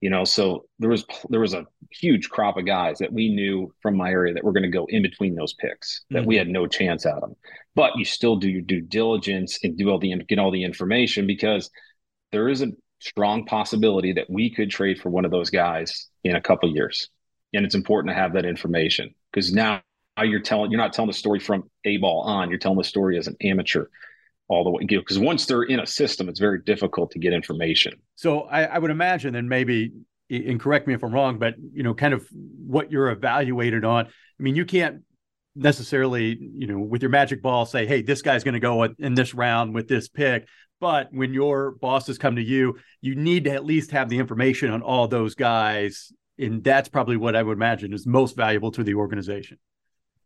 you 0.05 0.11
know 0.11 0.25
so 0.25 0.67
there 0.79 0.91
was 0.91 1.05
there 1.31 1.41
was 1.41 1.55
a 1.55 1.67
huge 1.91 2.29
crop 2.29 2.57
of 2.57 2.67
guys 2.67 2.99
that 2.99 3.13
we 3.13 3.29
knew 3.29 3.73
from 3.81 3.97
my 3.97 4.11
area 4.11 4.35
that 4.35 4.45
were 4.45 4.53
going 4.53 4.63
to 4.63 4.69
go 4.69 4.87
in 4.91 5.03
between 5.03 5.35
those 5.35 5.55
picks 5.55 6.05
that 6.11 6.21
mm-hmm. 6.21 6.29
we 6.29 6.37
had 6.37 6.49
no 6.49 6.67
chance 6.67 7.07
at 7.07 7.21
them 7.21 7.35
but 7.75 7.97
you 7.97 8.05
still 8.05 8.37
do 8.37 8.49
your 8.49 8.63
due 8.63 8.81
diligence 8.81 9.59
and 9.63 9.79
do 9.79 9.89
all 9.89 9.99
the 9.99 10.15
get 10.29 10.39
all 10.39 10.51
the 10.51 10.63
information 10.63 11.27
because 11.27 11.71
there 12.33 12.49
is 12.49 12.63
a 12.63 12.73
strong 13.05 13.45
possibility 13.45 14.13
that 14.15 14.29
we 14.31 14.51
could 14.51 14.71
trade 14.71 15.01
for 15.01 15.11
one 15.11 15.25
of 15.25 15.31
those 15.31 15.51
guys 15.51 16.09
in 16.25 16.37
a 16.37 16.41
couple 16.41 16.73
years. 16.73 17.09
And 17.53 17.65
it's 17.65 17.75
important 17.75 18.15
to 18.15 18.21
have 18.21 18.33
that 18.33 18.45
information 18.45 19.15
because 19.33 19.53
now 19.53 19.83
now 20.17 20.23
you're 20.23 20.41
telling 20.41 20.71
you're 20.71 20.81
not 20.81 20.93
telling 20.93 21.09
the 21.11 21.17
story 21.17 21.41
from 21.41 21.71
a 21.85 21.97
ball 21.99 22.23
on. 22.23 22.49
You're 22.49 22.59
telling 22.59 22.79
the 22.79 22.85
story 22.85 23.19
as 23.19 23.27
an 23.27 23.37
amateur 23.41 23.87
all 24.49 24.65
the 24.65 24.71
way 24.71 24.85
because 24.85 25.19
once 25.19 25.47
they're 25.47 25.63
in 25.63 25.81
a 25.81 25.87
system 25.87 26.29
it's 26.29 26.41
very 26.41 26.61
difficult 26.63 27.11
to 27.11 27.19
get 27.19 27.33
information 27.33 27.95
so 28.15 28.43
I, 28.43 28.65
I, 28.65 28.79
would 28.79 28.91
imagine 28.91 29.35
and 29.35 29.49
maybe 29.49 29.93
and 30.31 30.61
correct 30.61 30.87
me 30.87 30.95
if 30.95 31.03
i'm 31.03 31.13
wrong 31.13 31.39
but 31.39 31.55
you 31.73 31.83
know 31.83 31.95
kind 31.95 32.15
of 32.15 32.27
what 32.33 32.91
you're 32.93 33.11
evaluated 33.11 33.85
on 33.85 34.07
i 34.07 34.43
mean 34.43 34.55
you 34.55 34.65
can't 34.65 35.03
necessarily 35.57 36.39
you 36.41 36.67
know 36.67 36.79
with 36.79 37.03
your 37.03 37.11
magic 37.11 37.43
ball 37.43 37.65
say 37.65 37.87
hey 37.87 38.03
this 38.03 38.23
guy's 38.23 38.45
going 38.45 38.55
to 38.55 38.61
go 38.61 38.83
in 38.85 39.15
this 39.15 39.35
round 39.35 39.75
with 39.75 39.89
this 39.89 40.09
pick 40.09 40.47
but 40.81 41.09
when 41.13 41.33
your 41.33 41.73
bosses 41.73 42.19
come 42.19 42.37
to 42.37 42.43
you 42.43 42.77
you 43.01 43.15
need 43.15 43.45
to 43.45 43.51
at 43.51 43.65
least 43.65 43.93
have 43.93 44.09
the 44.09 44.19
information 44.19 44.71
on 44.71 44.83
all 44.83 45.09
those 45.09 45.35
guys 45.35 46.13
and 46.39 46.65
that's 46.65 46.89
probably 46.89 47.17
what 47.17 47.37
i 47.37 47.43
would 47.43 47.57
imagine 47.57 47.93
is 47.93 48.07
most 48.07 48.37
valuable 48.37 48.71
to 48.71 48.83
the 48.83 48.95
organization 48.95 49.57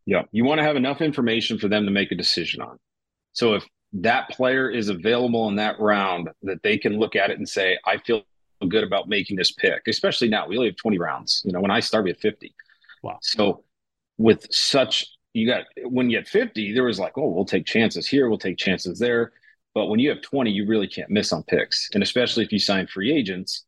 yeah. 0.09 0.23
You 0.33 0.47
want 0.47 0.59
to 0.59 0.65
have 0.65 0.77
enough 0.77 1.03
information 1.03 1.59
for 1.59 1.69
them 1.69 1.85
to 1.85 1.91
make 1.91 2.11
a 2.11 2.15
decision 2.15 2.63
on. 2.63 2.79
So 3.35 3.53
if 3.53 3.67
that 3.93 4.29
player 4.31 4.71
is 4.71 4.89
available 4.89 5.49
in 5.49 5.57
that 5.57 5.81
round, 5.81 6.29
that 6.43 6.63
they 6.63 6.77
can 6.79 6.99
look 6.99 7.17
at 7.17 7.31
it 7.31 7.39
and 7.39 7.49
say, 7.49 7.79
I 7.85 7.99
feel 7.99 8.23
good 8.69 8.85
about 8.85 9.09
making 9.09 9.37
this 9.37 9.53
pick, 9.53 9.83
especially 9.87 10.29
now. 10.29 10.47
We 10.47 10.57
only 10.57 10.69
have 10.69 10.77
20 10.77 10.99
rounds. 10.99 11.43
You 11.45 11.53
know, 11.53 11.61
when 11.61 11.71
I 11.71 11.81
started, 11.81 12.05
we 12.05 12.11
had 12.11 12.21
50. 12.21 12.55
Wow. 13.03 13.19
So 13.23 13.65
with 14.19 14.47
such, 14.53 15.07
you 15.33 15.47
got, 15.47 15.65
when 15.85 16.11
you 16.11 16.17
had 16.17 16.29
50, 16.29 16.75
there 16.75 16.85
was 16.85 16.99
like, 16.99 17.17
oh, 17.17 17.29
we'll 17.29 17.45
take 17.45 17.65
chances 17.65 18.07
here, 18.07 18.29
we'll 18.29 18.39
take 18.39 18.59
chances 18.59 18.99
there. 18.99 19.33
But 19.75 19.87
when 19.87 20.01
you 20.01 20.11
have 20.11 20.23
20, 20.23 20.51
you 20.51 20.67
really 20.67 20.89
can't 20.89 21.11
miss 21.11 21.33
on 21.33 21.45
picks. 21.45 21.89
And 21.95 22.03
especially 22.03 22.45
if 22.45 22.53
you 22.53 22.59
sign 22.59 22.87
free 22.87 23.13
agents, 23.13 23.65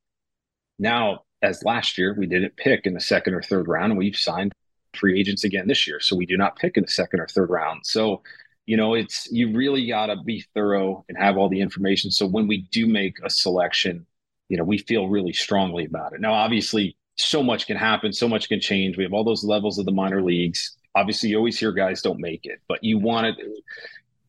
now, 0.79 1.25
as 1.43 1.62
last 1.62 1.99
year, 1.99 2.15
we 2.19 2.27
didn't 2.27 2.57
pick 2.57 2.87
in 2.87 2.95
the 2.95 3.00
second 3.00 3.35
or 3.35 3.43
third 3.43 3.69
round, 3.69 3.93
and 3.93 3.99
we've 3.99 4.17
signed 4.17 4.53
free 4.95 5.21
agents 5.21 5.45
again 5.45 5.69
this 5.69 5.87
year. 5.87 6.00
So 6.00 6.17
we 6.17 6.27
do 6.27 6.37
not 6.37 6.57
pick 6.57 6.77
in 6.77 6.83
the 6.83 6.91
second 6.91 7.21
or 7.21 7.27
third 7.29 7.50
round. 7.50 7.83
So, 7.85 8.23
you 8.71 8.77
know, 8.77 8.95
it's 8.95 9.27
you 9.33 9.53
really 9.53 9.85
got 9.89 10.07
to 10.07 10.17
be 10.23 10.45
thorough 10.55 11.05
and 11.09 11.19
have 11.19 11.37
all 11.37 11.49
the 11.49 11.61
information. 11.61 12.12
So 12.12 12.25
when 12.25 12.47
we 12.47 12.69
do 12.71 12.87
make 12.87 13.17
a 13.25 13.29
selection, 13.29 14.07
you 14.49 14.57
know, 14.57 14.62
we 14.62 14.79
feel 14.79 15.09
really 15.09 15.33
strongly 15.33 15.87
about 15.87 16.12
it. 16.12 16.21
Now, 16.21 16.35
obviously, 16.35 16.97
so 17.17 17.43
much 17.43 17.67
can 17.67 17.77
happen, 17.77 18.12
so 18.12 18.29
much 18.29 18.49
can 18.49 18.61
change. 18.61 18.97
We 18.97 19.03
have 19.03 19.12
all 19.12 19.25
those 19.25 19.43
levels 19.43 19.81
of 19.81 19.87
the 19.87 19.91
minor 19.91 20.23
leagues. 20.23 20.77
Obviously, 20.95 21.31
you 21.31 21.37
always 21.37 21.59
hear 21.59 21.73
guys 21.73 22.00
don't 22.00 22.21
make 22.21 22.47
it, 22.47 22.61
but 22.69 22.79
you 22.85 22.97
want 22.97 23.27
it. 23.27 23.37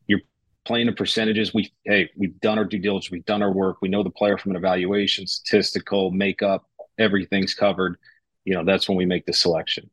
You're 0.08 0.22
playing 0.64 0.86
the 0.86 0.92
percentages. 0.92 1.54
We 1.54 1.72
hey, 1.84 2.10
we've 2.16 2.40
done 2.40 2.58
our 2.58 2.64
due 2.64 2.80
diligence, 2.80 3.12
we've 3.12 3.24
done 3.24 3.44
our 3.44 3.52
work. 3.52 3.76
We 3.80 3.90
know 3.90 4.02
the 4.02 4.10
player 4.10 4.38
from 4.38 4.50
an 4.50 4.56
evaluation, 4.56 5.24
statistical, 5.28 6.10
makeup, 6.10 6.68
everything's 6.98 7.54
covered. 7.54 7.96
You 8.44 8.54
know, 8.54 8.64
that's 8.64 8.88
when 8.88 8.98
we 8.98 9.06
make 9.06 9.24
the 9.24 9.34
selection. 9.34 9.88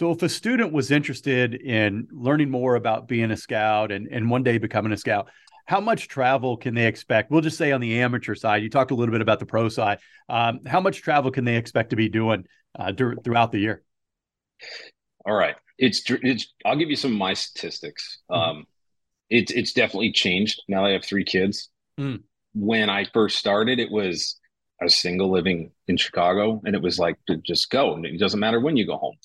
So, 0.00 0.10
if 0.12 0.22
a 0.22 0.30
student 0.30 0.72
was 0.72 0.90
interested 0.90 1.54
in 1.54 2.08
learning 2.10 2.48
more 2.48 2.76
about 2.76 3.06
being 3.06 3.30
a 3.30 3.36
scout 3.36 3.92
and, 3.92 4.08
and 4.10 4.30
one 4.30 4.42
day 4.42 4.56
becoming 4.56 4.92
a 4.92 4.96
scout, 4.96 5.28
how 5.66 5.78
much 5.78 6.08
travel 6.08 6.56
can 6.56 6.72
they 6.72 6.86
expect? 6.86 7.30
We'll 7.30 7.42
just 7.42 7.58
say 7.58 7.70
on 7.70 7.82
the 7.82 8.00
amateur 8.00 8.34
side, 8.34 8.62
you 8.62 8.70
talked 8.70 8.92
a 8.92 8.94
little 8.94 9.12
bit 9.12 9.20
about 9.20 9.40
the 9.40 9.44
pro 9.44 9.68
side. 9.68 9.98
Um, 10.30 10.60
how 10.64 10.80
much 10.80 11.02
travel 11.02 11.30
can 11.30 11.44
they 11.44 11.56
expect 11.56 11.90
to 11.90 11.96
be 11.96 12.08
doing 12.08 12.46
uh, 12.78 12.92
dur- 12.92 13.18
throughout 13.22 13.52
the 13.52 13.58
year? 13.58 13.82
All 15.26 15.34
right, 15.34 15.56
it's 15.76 16.02
it's. 16.08 16.50
I'll 16.64 16.76
give 16.76 16.88
you 16.88 16.96
some 16.96 17.12
of 17.12 17.18
my 17.18 17.34
statistics. 17.34 18.20
Mm-hmm. 18.30 18.40
Um, 18.40 18.66
it's 19.28 19.52
it's 19.52 19.74
definitely 19.74 20.12
changed 20.12 20.62
now. 20.66 20.86
I 20.86 20.92
have 20.92 21.04
three 21.04 21.24
kids. 21.24 21.68
Mm. 21.98 22.22
When 22.54 22.88
I 22.88 23.04
first 23.04 23.36
started, 23.36 23.78
it 23.78 23.90
was 23.90 24.40
I 24.80 24.84
was 24.84 24.96
single 24.96 25.30
living 25.30 25.72
in 25.88 25.98
Chicago, 25.98 26.62
and 26.64 26.74
it 26.74 26.80
was 26.80 26.98
like 26.98 27.18
just 27.42 27.68
go, 27.68 27.92
and 27.92 28.06
it 28.06 28.18
doesn't 28.18 28.40
matter 28.40 28.60
when 28.60 28.78
you 28.78 28.86
go 28.86 28.96
home. 28.96 29.16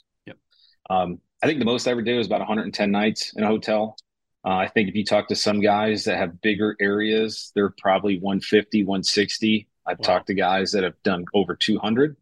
Um, 0.89 1.19
I 1.41 1.47
think 1.47 1.59
the 1.59 1.65
most 1.65 1.87
I 1.87 1.91
ever 1.91 2.01
did 2.01 2.17
was 2.17 2.27
about 2.27 2.39
110 2.39 2.91
nights 2.91 3.33
in 3.35 3.43
a 3.43 3.47
hotel. 3.47 3.97
Uh, 4.45 4.57
I 4.57 4.67
think 4.67 4.89
if 4.89 4.95
you 4.95 5.03
talk 5.03 5.27
to 5.29 5.35
some 5.35 5.59
guys 5.59 6.03
that 6.05 6.17
have 6.17 6.41
bigger 6.41 6.75
areas, 6.79 7.51
they're 7.55 7.73
probably 7.77 8.19
150, 8.19 8.83
160. 8.83 9.67
I've 9.87 9.99
wow. 9.99 10.03
talked 10.03 10.27
to 10.27 10.33
guys 10.33 10.71
that 10.71 10.83
have 10.83 11.01
done 11.03 11.25
over 11.33 11.55
200. 11.55 12.15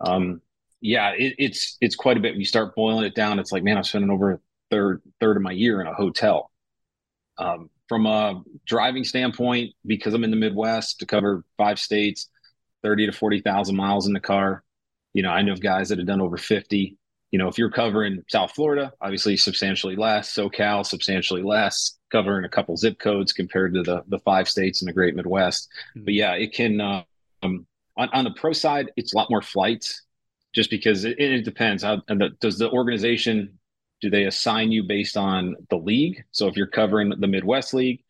Um, 0.00 0.40
yeah, 0.80 1.10
it, 1.10 1.34
it's 1.38 1.76
it's 1.80 1.96
quite 1.96 2.16
a 2.16 2.20
bit. 2.20 2.32
When 2.32 2.40
you 2.40 2.46
start 2.46 2.74
boiling 2.76 3.04
it 3.04 3.14
down. 3.14 3.38
It's 3.38 3.52
like, 3.52 3.62
man, 3.62 3.76
I'm 3.76 3.84
spending 3.84 4.10
over 4.10 4.32
a 4.32 4.40
third 4.70 5.02
third 5.20 5.36
of 5.36 5.42
my 5.42 5.52
year 5.52 5.80
in 5.80 5.86
a 5.86 5.94
hotel. 5.94 6.50
Um, 7.38 7.70
from 7.88 8.06
a 8.06 8.42
driving 8.66 9.04
standpoint, 9.04 9.74
because 9.86 10.14
I'm 10.14 10.24
in 10.24 10.30
the 10.30 10.36
Midwest 10.36 11.00
to 11.00 11.06
cover 11.06 11.44
five 11.56 11.78
states, 11.78 12.28
30 12.82 13.06
to 13.06 13.12
40,000 13.12 13.76
miles 13.76 14.06
in 14.06 14.12
the 14.12 14.20
car. 14.20 14.62
You 15.14 15.22
know, 15.22 15.30
I 15.30 15.42
know 15.42 15.52
of 15.52 15.60
guys 15.60 15.88
that 15.88 15.98
have 15.98 16.06
done 16.06 16.20
over 16.20 16.36
50 16.36 16.96
you 17.34 17.38
know, 17.38 17.48
if 17.48 17.58
you're 17.58 17.68
covering 17.68 18.22
South 18.28 18.52
Florida, 18.52 18.92
obviously 19.00 19.36
substantially 19.36 19.96
less, 19.96 20.32
SoCal 20.32 20.86
substantially 20.86 21.42
less, 21.42 21.98
covering 22.12 22.44
a 22.44 22.48
couple 22.48 22.76
zip 22.76 23.00
codes 23.00 23.32
compared 23.32 23.74
to 23.74 23.82
the 23.82 24.04
the 24.06 24.20
five 24.20 24.48
states 24.48 24.80
in 24.82 24.86
the 24.86 24.92
Great 24.92 25.16
Midwest. 25.16 25.68
Mm-hmm. 25.96 26.04
But 26.04 26.14
yeah, 26.14 26.34
it 26.34 26.52
can. 26.52 26.80
Um, 26.80 27.66
on, 27.96 28.08
on 28.12 28.22
the 28.22 28.30
pro 28.30 28.52
side, 28.52 28.92
it's 28.96 29.14
a 29.14 29.16
lot 29.16 29.30
more 29.30 29.42
flights, 29.42 30.02
just 30.54 30.70
because 30.70 31.04
it, 31.04 31.18
it 31.18 31.44
depends. 31.44 31.82
How 31.82 32.02
the, 32.06 32.30
does 32.40 32.56
the 32.56 32.70
organization 32.70 33.58
do 34.00 34.10
they 34.10 34.26
assign 34.26 34.70
you 34.70 34.84
based 34.84 35.16
on 35.16 35.56
the 35.70 35.76
league? 35.76 36.22
So 36.30 36.46
if 36.46 36.56
you're 36.56 36.68
covering 36.68 37.08
the 37.18 37.26
Midwest 37.26 37.74
League, 37.74 38.04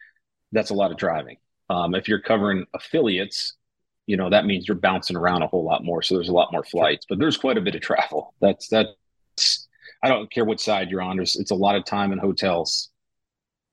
that's 0.53 0.69
a 0.69 0.75
lot 0.75 0.91
of 0.91 0.99
driving. 0.99 1.39
Um, 1.71 1.95
if 1.95 2.09
you're 2.09 2.21
covering 2.21 2.67
affiliates, 2.75 3.55
you 4.05 4.19
know 4.19 4.29
that 4.29 4.45
means 4.45 4.69
you're 4.69 4.77
bouncing 4.77 5.17
around 5.17 5.41
a 5.41 5.47
whole 5.47 5.65
lot 5.65 5.83
more. 5.83 6.03
So 6.03 6.15
there's 6.15 6.29
a 6.29 6.35
lot 6.35 6.53
more 6.53 6.63
flights, 6.63 7.07
but 7.09 7.19
there's 7.19 7.39
quite 7.39 7.57
a 7.57 7.63
bit 7.63 7.75
of 7.75 7.81
travel. 7.81 8.35
That's 8.43 8.69
that 8.69 8.89
I 10.05 10.09
don't 10.09 10.31
care 10.31 10.45
what 10.45 10.61
side 10.61 10.91
you're 10.91 11.01
on. 11.01 11.17
There's, 11.17 11.35
it's 11.37 11.51
a 11.51 11.55
lot 11.55 11.77
of 11.77 11.85
time 11.87 12.13
in 12.13 12.19
hotels. 12.19 12.91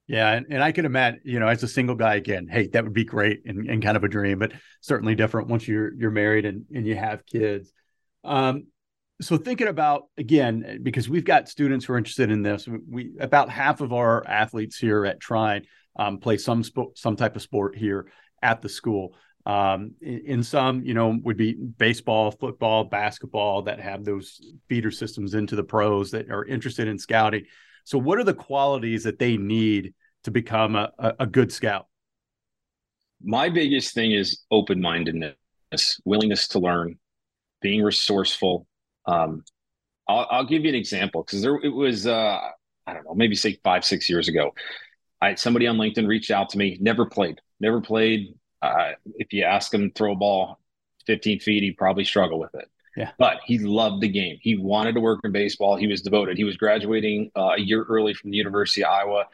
Yeah, 0.08 0.32
and, 0.32 0.46
and 0.50 0.64
I 0.64 0.72
can 0.72 0.86
imagine, 0.86 1.20
you 1.26 1.40
know, 1.40 1.48
as 1.48 1.62
a 1.62 1.68
single 1.68 1.96
guy 1.96 2.16
again, 2.16 2.48
hey, 2.50 2.68
that 2.68 2.84
would 2.86 2.94
be 2.94 3.04
great 3.04 3.42
and, 3.46 3.70
and 3.70 3.84
kind 3.84 3.98
of 3.98 4.04
a 4.06 4.08
dream, 4.08 4.40
but 4.40 4.54
certainly 4.80 5.14
different 5.14 5.50
once 5.50 5.68
you're 5.68 5.94
you're 5.94 6.12
married 6.12 6.46
and, 6.46 6.66
and 6.74 6.88
you 6.88 6.96
have 6.96 7.26
kids. 7.26 7.72
Um, 8.24 8.68
so 9.22 9.38
thinking 9.38 9.68
about 9.68 10.04
again, 10.18 10.80
because 10.84 11.10
we've 11.10 11.26
got 11.26 11.50
students 11.50 11.86
who 11.86 11.94
are 11.94 11.98
interested 11.98 12.32
in 12.32 12.44
this, 12.44 12.68
we 12.90 13.12
about 13.20 13.50
half 13.50 13.82
of 13.82 13.92
our 13.92 14.26
athletes 14.26 14.78
here 14.78 15.06
at 15.06 15.20
Trine 15.20 15.66
um, 15.98 16.18
play 16.18 16.38
some 16.38 16.64
sp- 16.64 16.96
some 16.96 17.18
type 17.18 17.36
of 17.36 17.42
sport 17.42 17.76
here 17.76 18.10
at 18.42 18.62
the 18.62 18.70
school. 18.70 19.16
Um, 19.46 19.96
in, 20.02 20.44
some, 20.44 20.84
you 20.84 20.94
know, 20.94 21.18
would 21.24 21.38
be 21.38 21.54
baseball, 21.54 22.30
football, 22.30 22.84
basketball 22.84 23.64
that 23.64 23.80
have 23.80 24.06
those 24.06 24.40
feeder 24.70 24.92
systems 24.92 25.34
into 25.34 25.56
the 25.56 25.64
pros 25.64 26.12
that 26.12 26.30
are 26.30 26.46
interested 26.46 26.88
in 26.88 27.00
scouting. 27.00 27.46
So, 27.84 27.98
what 27.98 28.20
are 28.20 28.24
the 28.24 28.36
qualities 28.36 29.04
that 29.04 29.18
they 29.18 29.38
need 29.38 29.96
to 30.26 30.32
become 30.32 30.76
a, 30.76 30.92
a 31.20 31.26
good 31.26 31.52
scout? 31.52 31.88
My 33.24 33.50
biggest 33.50 33.94
thing 33.94 34.12
is 34.12 34.44
open 34.52 34.82
mindedness, 34.82 35.36
willingness 36.06 36.48
to 36.50 36.60
learn, 36.60 36.98
being 37.62 37.84
resourceful. 37.84 38.68
Um, 39.06 39.44
I'll, 40.08 40.28
I'll, 40.30 40.46
give 40.46 40.64
you 40.64 40.70
an 40.70 40.76
example 40.76 41.24
because 41.24 41.42
there 41.42 41.56
it 41.56 41.70
was 41.70 42.08
uh, 42.08 42.40
I 42.88 42.94
don't 42.94 43.06
know 43.06 43.16
maybe 43.16 43.36
say 43.36 43.60
five 43.64 43.86
six 43.86 44.10
years 44.10 44.28
ago. 44.28 44.54
I 45.22 45.36
somebody 45.36 45.68
on 45.68 45.78
LinkedIn 45.78 46.08
reached 46.08 46.32
out 46.32 46.50
to 46.50 46.58
me, 46.58 46.78
never 46.82 47.06
played, 47.06 47.40
never 47.60 47.82
played. 47.82 48.34
Uh, 48.62 48.92
if 49.16 49.34
you 49.34 49.44
ask 49.44 49.74
him 49.74 49.90
to 49.90 49.94
throw 49.94 50.14
a 50.14 50.16
ball 50.16 50.60
15 51.08 51.40
feet, 51.40 51.64
he'd 51.64 51.78
probably 51.78 52.06
struggle 52.06 52.40
with 52.40 52.54
it. 52.56 52.70
Yeah. 52.96 53.12
But 53.18 53.40
he 53.46 53.58
loved 53.58 54.02
the 54.02 54.10
game. 54.10 54.38
He 54.42 54.58
wanted 54.58 54.96
to 54.96 55.02
work 55.02 55.22
in 55.24 55.32
baseball. 55.32 55.76
He 55.76 55.88
was 55.88 56.02
devoted. 56.02 56.38
He 56.38 56.44
was 56.44 56.58
graduating 56.58 57.32
uh, 57.36 57.54
a 57.58 57.60
year 57.60 57.84
early 57.84 58.14
from 58.14 58.32
the 58.32 58.38
University 58.38 58.84
of 58.84 58.92
Iowa. 58.92 59.28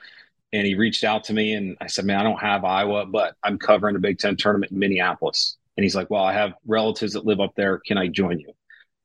And 0.54 0.66
he 0.66 0.76
reached 0.76 1.04
out 1.04 1.24
to 1.26 1.34
me 1.34 1.54
and 1.54 1.76
I 1.82 1.88
said, 1.88 2.06
Man, 2.06 2.20
I 2.20 2.24
don't 2.24 2.40
have 2.40 2.64
Iowa, 2.64 3.06
but 3.06 3.36
I'm 3.44 3.58
covering 3.58 3.94
the 3.94 4.00
Big 4.00 4.20
Ten 4.20 4.38
tournament 4.38 4.72
in 4.72 4.80
Minneapolis. 4.80 5.58
And 5.76 5.84
he's 5.84 5.96
like, 5.96 6.10
Well, 6.10 6.24
I 6.24 6.34
have 6.34 6.54
relatives 6.66 7.14
that 7.14 7.26
live 7.26 7.42
up 7.42 7.54
there. 7.56 7.80
Can 7.80 7.98
I 7.98 8.08
join 8.08 8.40
you? 8.40 8.54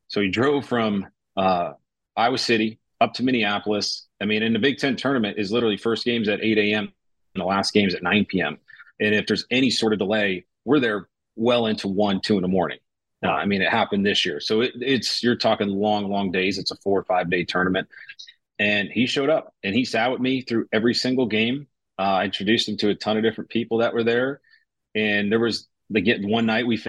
So 0.08 0.20
he 0.20 0.28
drove 0.28 0.66
from 0.66 1.06
uh, 1.36 1.72
Iowa 2.16 2.38
City 2.38 2.78
up 3.00 3.14
to 3.14 3.24
Minneapolis. 3.24 4.06
I 4.20 4.26
mean, 4.26 4.42
in 4.42 4.52
the 4.52 4.58
Big 4.58 4.78
Ten 4.78 4.96
tournament 4.96 5.38
is 5.38 5.50
literally 5.50 5.78
first 5.78 6.04
games 6.04 6.28
at 6.28 6.40
8 6.42 6.58
a.m. 6.58 6.92
and 7.34 7.40
the 7.42 7.46
last 7.46 7.72
games 7.72 7.94
at 7.94 8.02
9 8.02 8.26
p.m. 8.26 8.58
And 9.00 9.14
if 9.14 9.26
there's 9.26 9.46
any 9.50 9.70
sort 9.70 9.92
of 9.92 9.98
delay, 9.98 10.46
we're 10.64 10.80
there 10.80 11.08
well 11.36 11.66
into 11.66 11.88
one, 11.88 12.20
two 12.20 12.36
in 12.36 12.42
the 12.42 12.48
morning. 12.48 12.78
Uh, 13.24 13.30
I 13.30 13.46
mean, 13.46 13.62
it 13.62 13.70
happened 13.70 14.04
this 14.04 14.26
year. 14.26 14.40
So 14.40 14.62
it, 14.62 14.72
it's, 14.80 15.22
you're 15.22 15.36
talking 15.36 15.68
long, 15.68 16.10
long 16.10 16.32
days. 16.32 16.58
It's 16.58 16.72
a 16.72 16.76
four 16.76 16.98
or 16.98 17.04
five 17.04 17.30
day 17.30 17.44
tournament. 17.44 17.88
And 18.58 18.88
he 18.90 19.06
showed 19.06 19.30
up 19.30 19.54
and 19.62 19.74
he 19.74 19.84
sat 19.84 20.10
with 20.10 20.20
me 20.20 20.42
through 20.42 20.68
every 20.72 20.94
single 20.94 21.26
game. 21.26 21.66
Uh, 21.98 22.02
I 22.02 22.24
introduced 22.24 22.68
him 22.68 22.76
to 22.78 22.88
a 22.90 22.94
ton 22.94 23.16
of 23.16 23.22
different 23.22 23.50
people 23.50 23.78
that 23.78 23.94
were 23.94 24.04
there. 24.04 24.40
And 24.94 25.30
there 25.30 25.40
was 25.40 25.68
the 25.90 26.00
get 26.00 26.24
one 26.24 26.46
night 26.46 26.66
we 26.66 26.82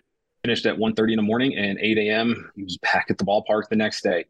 finished 0.44 0.66
at 0.66 0.78
1.30 0.78 1.12
in 1.12 1.16
the 1.18 1.22
morning 1.22 1.56
and 1.56 1.80
8 1.80 1.98
a.m. 2.00 2.52
He 2.56 2.64
was 2.64 2.78
back 2.78 3.08
at 3.10 3.18
the 3.18 3.26
ballpark 3.26 3.70
the 3.70 3.76
next 3.76 4.02
day. 4.02 4.26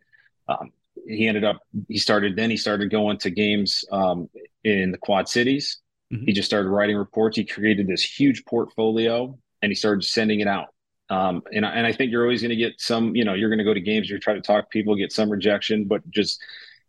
Um, 0.48 0.72
he 1.08 1.28
ended 1.28 1.44
up, 1.44 1.62
he 1.88 1.98
started, 1.98 2.36
then 2.36 2.50
he 2.50 2.58
started 2.58 2.92
going 2.92 3.18
to 3.20 3.30
games 3.30 3.84
um, 3.92 4.30
in 4.64 4.92
the 4.92 4.98
Quad 4.98 5.28
Cities. 5.28 5.80
Mm-hmm. 6.14 6.26
He 6.26 6.34
just 6.34 6.48
started 6.48 6.70
writing 6.70 6.96
reports. 6.96 7.38
He 7.38 7.46
created 7.46 7.88
this 7.88 8.04
huge 8.04 8.46
portfolio 8.46 9.38
and 9.62 9.72
he 9.72 9.76
started 9.76 10.04
sending 10.04 10.42
it 10.42 10.48
out. 10.48 10.68
Um, 11.10 11.42
and, 11.52 11.66
I, 11.66 11.72
and 11.72 11.88
I 11.88 11.92
think 11.92 12.12
you're 12.12 12.24
always 12.24 12.42
going 12.42 12.50
to 12.50 12.56
get 12.56 12.80
some, 12.80 13.16
you 13.16 13.26
know, 13.26 13.34
you're 13.34 13.50
going 13.50 13.60
to 13.60 13.66
go 13.66 13.74
to 13.74 13.82
games, 13.82 14.10
you're 14.10 14.20
trying 14.20 14.38
to 14.38 14.46
talk 14.46 14.66
to 14.66 14.70
people, 14.70 14.96
get 14.96 15.12
some 15.12 15.30
rejection, 15.30 15.86
but 15.86 16.08
just 16.10 16.42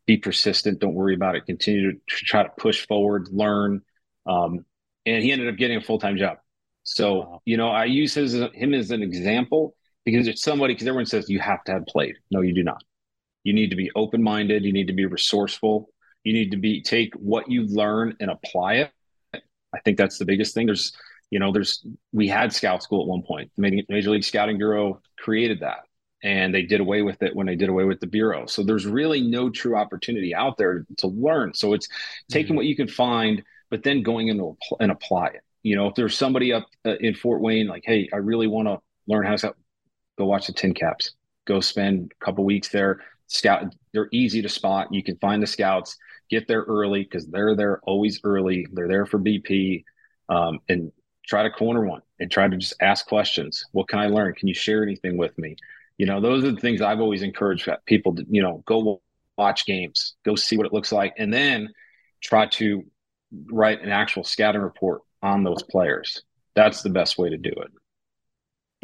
be 0.07 0.16
persistent. 0.16 0.81
Don't 0.81 0.95
worry 0.95 1.14
about 1.14 1.37
it. 1.37 1.47
Continue 1.47 1.93
to 1.93 1.99
try 2.09 2.43
to 2.43 2.50
push 2.59 2.87
forward, 2.87 3.28
learn. 3.31 3.83
Um, 4.26 4.64
and 5.07 5.23
he 5.23 5.33
ended 5.33 5.49
up 5.49 5.57
getting 5.57 5.78
a 5.78 5.81
full 5.81 5.99
time 5.99 6.16
job. 6.16 6.38
So, 6.83 7.14
wow. 7.14 7.43
you 7.45 7.57
know, 7.57 7.69
I 7.69 7.87
use 7.87 8.14
his, 8.14 8.35
him 8.35 8.75
as 8.75 8.90
an 8.90 9.02
example 9.02 9.75
because 10.04 10.28
it's 10.28 10.43
somebody, 10.43 10.75
because 10.75 10.87
everyone 10.87 11.07
says 11.07 11.28
you 11.31 11.40
have 11.40 11.64
to 11.64 11.73
have 11.73 11.87
played. 11.87 12.16
No, 12.31 12.40
you 12.43 12.54
do 12.54 12.62
not. 12.62 12.83
You 13.42 13.53
need 13.53 13.70
to 13.70 13.77
be 13.77 13.90
open 13.94 14.22
minded. 14.22 14.64
You 14.64 14.72
need 14.72 14.88
to 14.88 14.92
be 14.92 15.07
resourceful. 15.07 15.88
You 16.25 16.33
need 16.33 16.51
to 16.53 16.57
be 16.57 16.83
take 16.83 17.14
what 17.14 17.51
you 17.51 17.66
learn 17.66 18.16
and 18.20 18.31
apply 18.31 18.75
it. 18.75 18.90
I 19.74 19.80
think 19.80 19.98
that's 19.98 20.18
the 20.18 20.24
biggest 20.24 20.54
thing. 20.54 20.66
There's, 20.66 20.92
you 21.30 21.38
know, 21.38 21.52
there's 21.52 21.84
we 22.12 22.28
had 22.28 22.52
scout 22.52 22.82
school 22.82 23.02
at 23.02 23.08
one 23.08 23.22
point. 23.22 23.50
The 23.56 23.84
Major 23.88 24.10
League 24.10 24.24
Scouting 24.24 24.58
Bureau 24.58 25.00
created 25.18 25.60
that, 25.60 25.80
and 26.22 26.54
they 26.54 26.62
did 26.62 26.80
away 26.80 27.02
with 27.02 27.22
it 27.22 27.34
when 27.34 27.46
they 27.46 27.56
did 27.56 27.68
away 27.68 27.84
with 27.84 28.00
the 28.00 28.06
bureau. 28.06 28.46
So 28.46 28.62
there's 28.62 28.87
really 28.87 29.20
no 29.20 29.50
true 29.50 29.76
opportunity 29.76 30.34
out 30.34 30.56
there 30.56 30.87
to 30.98 31.06
learn. 31.08 31.54
So 31.54 31.72
it's 31.72 31.88
taking 32.30 32.48
mm-hmm. 32.48 32.56
what 32.56 32.66
you 32.66 32.76
can 32.76 32.88
find, 32.88 33.42
but 33.70 33.82
then 33.82 34.02
going 34.02 34.28
into 34.28 34.56
and 34.80 34.92
apply 34.92 35.28
it. 35.28 35.42
You 35.62 35.76
know, 35.76 35.88
if 35.88 35.94
there's 35.94 36.16
somebody 36.16 36.52
up 36.52 36.66
uh, 36.84 36.96
in 37.00 37.14
Fort 37.14 37.40
Wayne, 37.40 37.66
like, 37.66 37.84
hey, 37.87 38.08
I 38.12 38.16
really 38.16 38.46
want 38.46 38.68
to 38.68 38.78
learn 39.06 39.26
how 39.26 39.37
to 39.37 39.54
go 40.18 40.26
watch 40.26 40.46
the 40.46 40.52
TinCaps. 40.52 41.10
Go 41.46 41.60
spend 41.60 42.12
a 42.20 42.24
couple 42.24 42.44
weeks 42.44 42.68
there 42.68 43.00
scout 43.26 43.74
they're 43.92 44.08
easy 44.12 44.42
to 44.42 44.48
spot 44.48 44.92
you 44.92 45.02
can 45.02 45.16
find 45.16 45.42
the 45.42 45.46
scouts 45.46 45.96
get 46.38 46.49
there 46.49 46.62
early 46.62 47.03
because 47.03 47.27
they're 47.27 47.55
there 47.55 47.81
always 47.85 48.20
early. 48.25 48.66
They're 48.73 48.88
there 48.88 49.07
for 49.07 49.18
bp 49.18 49.85
um, 50.29 50.61
and 50.68 50.92
try 51.27 51.42
to 51.42 51.51
corner 51.51 51.85
one 51.85 52.03
and 52.20 52.31
try 52.31 52.49
to 52.49 52.57
just 52.57 52.75
ask 52.81 53.07
questions. 53.07 53.64
What 53.73 53.88
can 53.88 53.99
i 53.99 54.07
learn? 54.07 54.35
Can 54.35 54.49
you 54.49 54.55
share 54.55 54.83
anything 54.83 55.16
with 55.16 55.37
me? 55.38 55.57
You 55.99 56.07
know 56.07 56.20
those 56.20 56.44
are 56.44 56.51
the 56.51 56.61
things 56.61 56.81
i've 56.81 57.01
always 57.01 57.23
encouraged 57.23 57.68
people 57.87 58.16
to 58.16 58.27
you 58.29 58.42
know 58.42 58.62
go 58.66 59.01
watch 59.37 59.64
games 59.64 60.14
go 60.25 60.35
see 60.35 60.57
what 60.57 60.66
it 60.66 60.73
looks 60.73 60.92
like 60.92 61.14
and 61.18 61.33
then 61.33 61.68
try 62.20 62.47
to 62.47 62.85
write 63.51 63.83
an 63.83 63.90
actual 63.90 64.25
scouting 64.25 64.61
report 64.61 65.03
on 65.23 65.42
those 65.42 65.62
players. 65.62 66.23
That's 66.55 66.83
the 66.83 66.90
best 66.90 67.18
way 67.18 67.31
to 67.31 67.37
do 67.37 67.51
it 67.51 67.70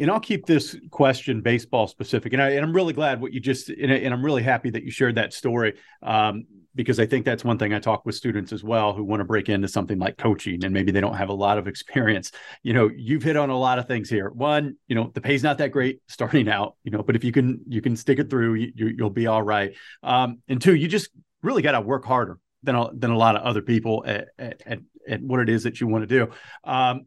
and 0.01 0.09
I'll 0.09 0.19
keep 0.19 0.47
this 0.47 0.75
question 0.89 1.41
baseball 1.41 1.87
specific. 1.87 2.33
And, 2.33 2.41
I, 2.41 2.49
I'm 2.49 2.73
really 2.73 2.93
glad 2.93 3.21
what 3.21 3.33
you 3.33 3.39
just, 3.39 3.69
and, 3.69 3.91
and 3.91 4.13
I'm 4.13 4.25
really 4.25 4.41
happy 4.41 4.71
that 4.71 4.83
you 4.83 4.89
shared 4.89 5.15
that 5.15 5.31
story 5.31 5.75
um, 6.01 6.45
because 6.73 6.99
I 6.99 7.05
think 7.05 7.23
that's 7.23 7.43
one 7.43 7.59
thing 7.59 7.71
I 7.71 7.79
talk 7.79 8.03
with 8.03 8.15
students 8.15 8.51
as 8.51 8.63
well 8.63 8.93
who 8.93 9.03
want 9.03 9.19
to 9.19 9.25
break 9.25 9.47
into 9.47 9.67
something 9.67 9.99
like 9.99 10.17
coaching 10.17 10.65
and 10.65 10.73
maybe 10.73 10.91
they 10.91 11.01
don't 11.01 11.15
have 11.15 11.29
a 11.29 11.33
lot 11.33 11.59
of 11.59 11.67
experience. 11.67 12.31
You 12.63 12.73
know, 12.73 12.89
you've 12.95 13.21
hit 13.21 13.37
on 13.37 13.51
a 13.51 13.57
lot 13.57 13.77
of 13.77 13.87
things 13.87 14.09
here. 14.09 14.31
One, 14.31 14.75
you 14.87 14.95
know, 14.95 15.11
the 15.13 15.21
pay's 15.21 15.43
not 15.43 15.59
that 15.59 15.71
great 15.71 16.01
starting 16.07 16.49
out, 16.49 16.77
you 16.83 16.89
know, 16.89 17.03
but 17.03 17.15
if 17.15 17.23
you 17.23 17.31
can, 17.31 17.61
you 17.67 17.81
can 17.81 17.95
stick 17.95 18.17
it 18.17 18.29
through, 18.29 18.55
you, 18.55 18.95
will 18.97 19.11
be 19.11 19.27
all 19.27 19.43
right. 19.43 19.75
Um, 20.01 20.39
and 20.47 20.59
two, 20.59 20.73
you 20.73 20.87
just 20.87 21.11
really 21.43 21.61
got 21.61 21.73
to 21.73 21.81
work 21.81 22.05
harder 22.05 22.39
than 22.63 22.75
a, 22.75 22.89
than 22.91 23.11
a 23.11 23.17
lot 23.17 23.35
of 23.35 23.43
other 23.43 23.61
people 23.61 24.03
at, 24.07 24.29
at, 24.39 24.79
at 25.07 25.21
what 25.21 25.41
it 25.41 25.49
is 25.49 25.63
that 25.63 25.79
you 25.79 25.85
want 25.85 26.07
to 26.09 26.25
do. 26.25 26.31
Um, 26.63 27.05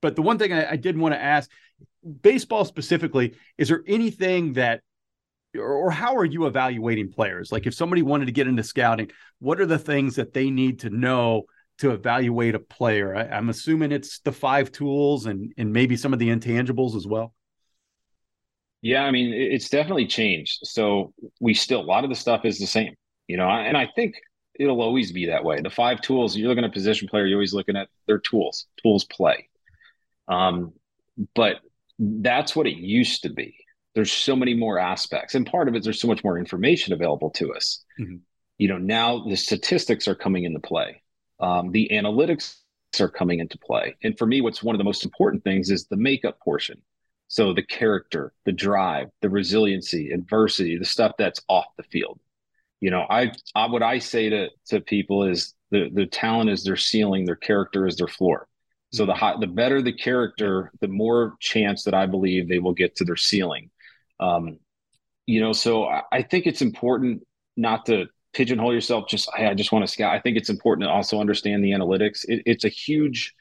but 0.00 0.16
the 0.16 0.22
one 0.22 0.38
thing 0.38 0.52
I, 0.52 0.72
I 0.72 0.76
did 0.76 0.96
want 0.96 1.14
to 1.14 1.20
ask 1.20 1.50
baseball 2.22 2.64
specifically, 2.64 3.34
is 3.58 3.68
there 3.68 3.82
anything 3.86 4.54
that 4.54 4.80
or 5.58 5.90
how 5.90 6.16
are 6.16 6.24
you 6.24 6.46
evaluating 6.46 7.12
players? 7.12 7.52
Like 7.52 7.66
if 7.66 7.74
somebody 7.74 8.02
wanted 8.02 8.26
to 8.26 8.32
get 8.32 8.46
into 8.46 8.62
scouting, 8.62 9.10
what 9.38 9.60
are 9.60 9.66
the 9.66 9.78
things 9.78 10.16
that 10.16 10.32
they 10.32 10.50
need 10.50 10.80
to 10.80 10.90
know 10.90 11.44
to 11.78 11.90
evaluate 11.90 12.54
a 12.54 12.58
player? 12.58 13.14
I, 13.14 13.36
am 13.36 13.50
assuming 13.50 13.92
it's 13.92 14.20
the 14.20 14.32
five 14.32 14.72
tools 14.72 15.26
and 15.26 15.52
and 15.58 15.72
maybe 15.72 15.96
some 15.96 16.12
of 16.12 16.18
the 16.18 16.28
intangibles 16.28 16.96
as 16.96 17.06
well. 17.06 17.34
Yeah, 18.80 19.04
I 19.04 19.10
mean 19.10 19.32
it's 19.32 19.68
definitely 19.68 20.06
changed. 20.06 20.60
So 20.62 21.12
we 21.40 21.54
still 21.54 21.80
a 21.80 21.82
lot 21.82 22.04
of 22.04 22.10
the 22.10 22.16
stuff 22.16 22.44
is 22.44 22.58
the 22.58 22.66
same, 22.66 22.94
you 23.26 23.36
know, 23.36 23.48
and 23.48 23.76
I 23.76 23.88
think 23.94 24.14
it'll 24.58 24.82
always 24.82 25.12
be 25.12 25.26
that 25.26 25.44
way. 25.44 25.60
The 25.60 25.70
five 25.70 26.00
tools 26.00 26.36
you're 26.36 26.48
looking 26.48 26.64
at 26.64 26.72
position 26.72 27.08
player, 27.08 27.26
you're 27.26 27.38
always 27.38 27.54
looking 27.54 27.76
at 27.76 27.88
their 28.06 28.18
tools, 28.18 28.66
tools 28.82 29.04
play. 29.04 29.48
Um, 30.28 30.72
but 31.34 31.56
that's 32.02 32.56
what 32.56 32.66
it 32.66 32.76
used 32.76 33.22
to 33.22 33.30
be. 33.30 33.56
There's 33.94 34.12
so 34.12 34.34
many 34.34 34.54
more 34.54 34.78
aspects, 34.78 35.34
and 35.34 35.46
part 35.46 35.68
of 35.68 35.74
it 35.74 35.84
there's 35.84 36.00
so 36.00 36.08
much 36.08 36.24
more 36.24 36.38
information 36.38 36.92
available 36.92 37.30
to 37.30 37.54
us. 37.54 37.84
Mm-hmm. 38.00 38.16
You 38.58 38.68
know, 38.68 38.78
now 38.78 39.24
the 39.24 39.36
statistics 39.36 40.08
are 40.08 40.14
coming 40.14 40.44
into 40.44 40.60
play, 40.60 41.02
um, 41.40 41.70
the 41.70 41.90
analytics 41.92 42.56
are 43.00 43.08
coming 43.08 43.40
into 43.40 43.58
play, 43.58 43.96
and 44.02 44.16
for 44.18 44.26
me, 44.26 44.40
what's 44.40 44.62
one 44.62 44.74
of 44.74 44.78
the 44.78 44.84
most 44.84 45.04
important 45.04 45.44
things 45.44 45.70
is 45.70 45.86
the 45.86 45.96
makeup 45.96 46.40
portion. 46.40 46.80
So 47.28 47.54
the 47.54 47.62
character, 47.62 48.34
the 48.44 48.52
drive, 48.52 49.08
the 49.22 49.30
resiliency, 49.30 50.10
adversity, 50.10 50.76
the 50.76 50.84
stuff 50.84 51.12
that's 51.16 51.40
off 51.48 51.64
the 51.78 51.82
field. 51.82 52.20
You 52.80 52.90
know, 52.90 53.06
I, 53.08 53.32
I 53.54 53.66
what 53.66 53.82
I 53.82 54.00
say 54.00 54.28
to 54.28 54.48
to 54.66 54.80
people 54.80 55.24
is 55.24 55.54
the 55.70 55.88
the 55.92 56.06
talent 56.06 56.50
is 56.50 56.64
their 56.64 56.76
ceiling, 56.76 57.24
their 57.24 57.36
character 57.36 57.86
is 57.86 57.96
their 57.96 58.08
floor. 58.08 58.48
So 58.92 59.06
the 59.06 59.14
high, 59.14 59.34
the 59.38 59.46
better 59.46 59.80
the 59.80 59.92
character, 59.92 60.70
the 60.80 60.88
more 60.88 61.34
chance 61.40 61.84
that 61.84 61.94
I 61.94 62.06
believe 62.06 62.48
they 62.48 62.58
will 62.58 62.74
get 62.74 62.96
to 62.96 63.04
their 63.04 63.16
ceiling. 63.16 63.70
Um, 64.20 64.58
you 65.26 65.40
know, 65.40 65.52
so 65.52 65.84
I, 65.84 66.02
I 66.12 66.22
think 66.22 66.46
it's 66.46 66.62
important 66.62 67.26
not 67.56 67.86
to 67.86 68.06
pigeonhole 68.34 68.74
yourself. 68.74 69.08
Just 69.08 69.30
hey, 69.34 69.46
I 69.46 69.54
just 69.54 69.72
want 69.72 69.86
to 69.86 69.90
scout. 69.90 70.14
I 70.14 70.20
think 70.20 70.36
it's 70.36 70.50
important 70.50 70.86
to 70.86 70.90
also 70.90 71.20
understand 71.20 71.64
the 71.64 71.70
analytics. 71.70 72.24
It, 72.28 72.42
it's 72.44 72.64
a 72.64 72.68
huge 72.68 73.34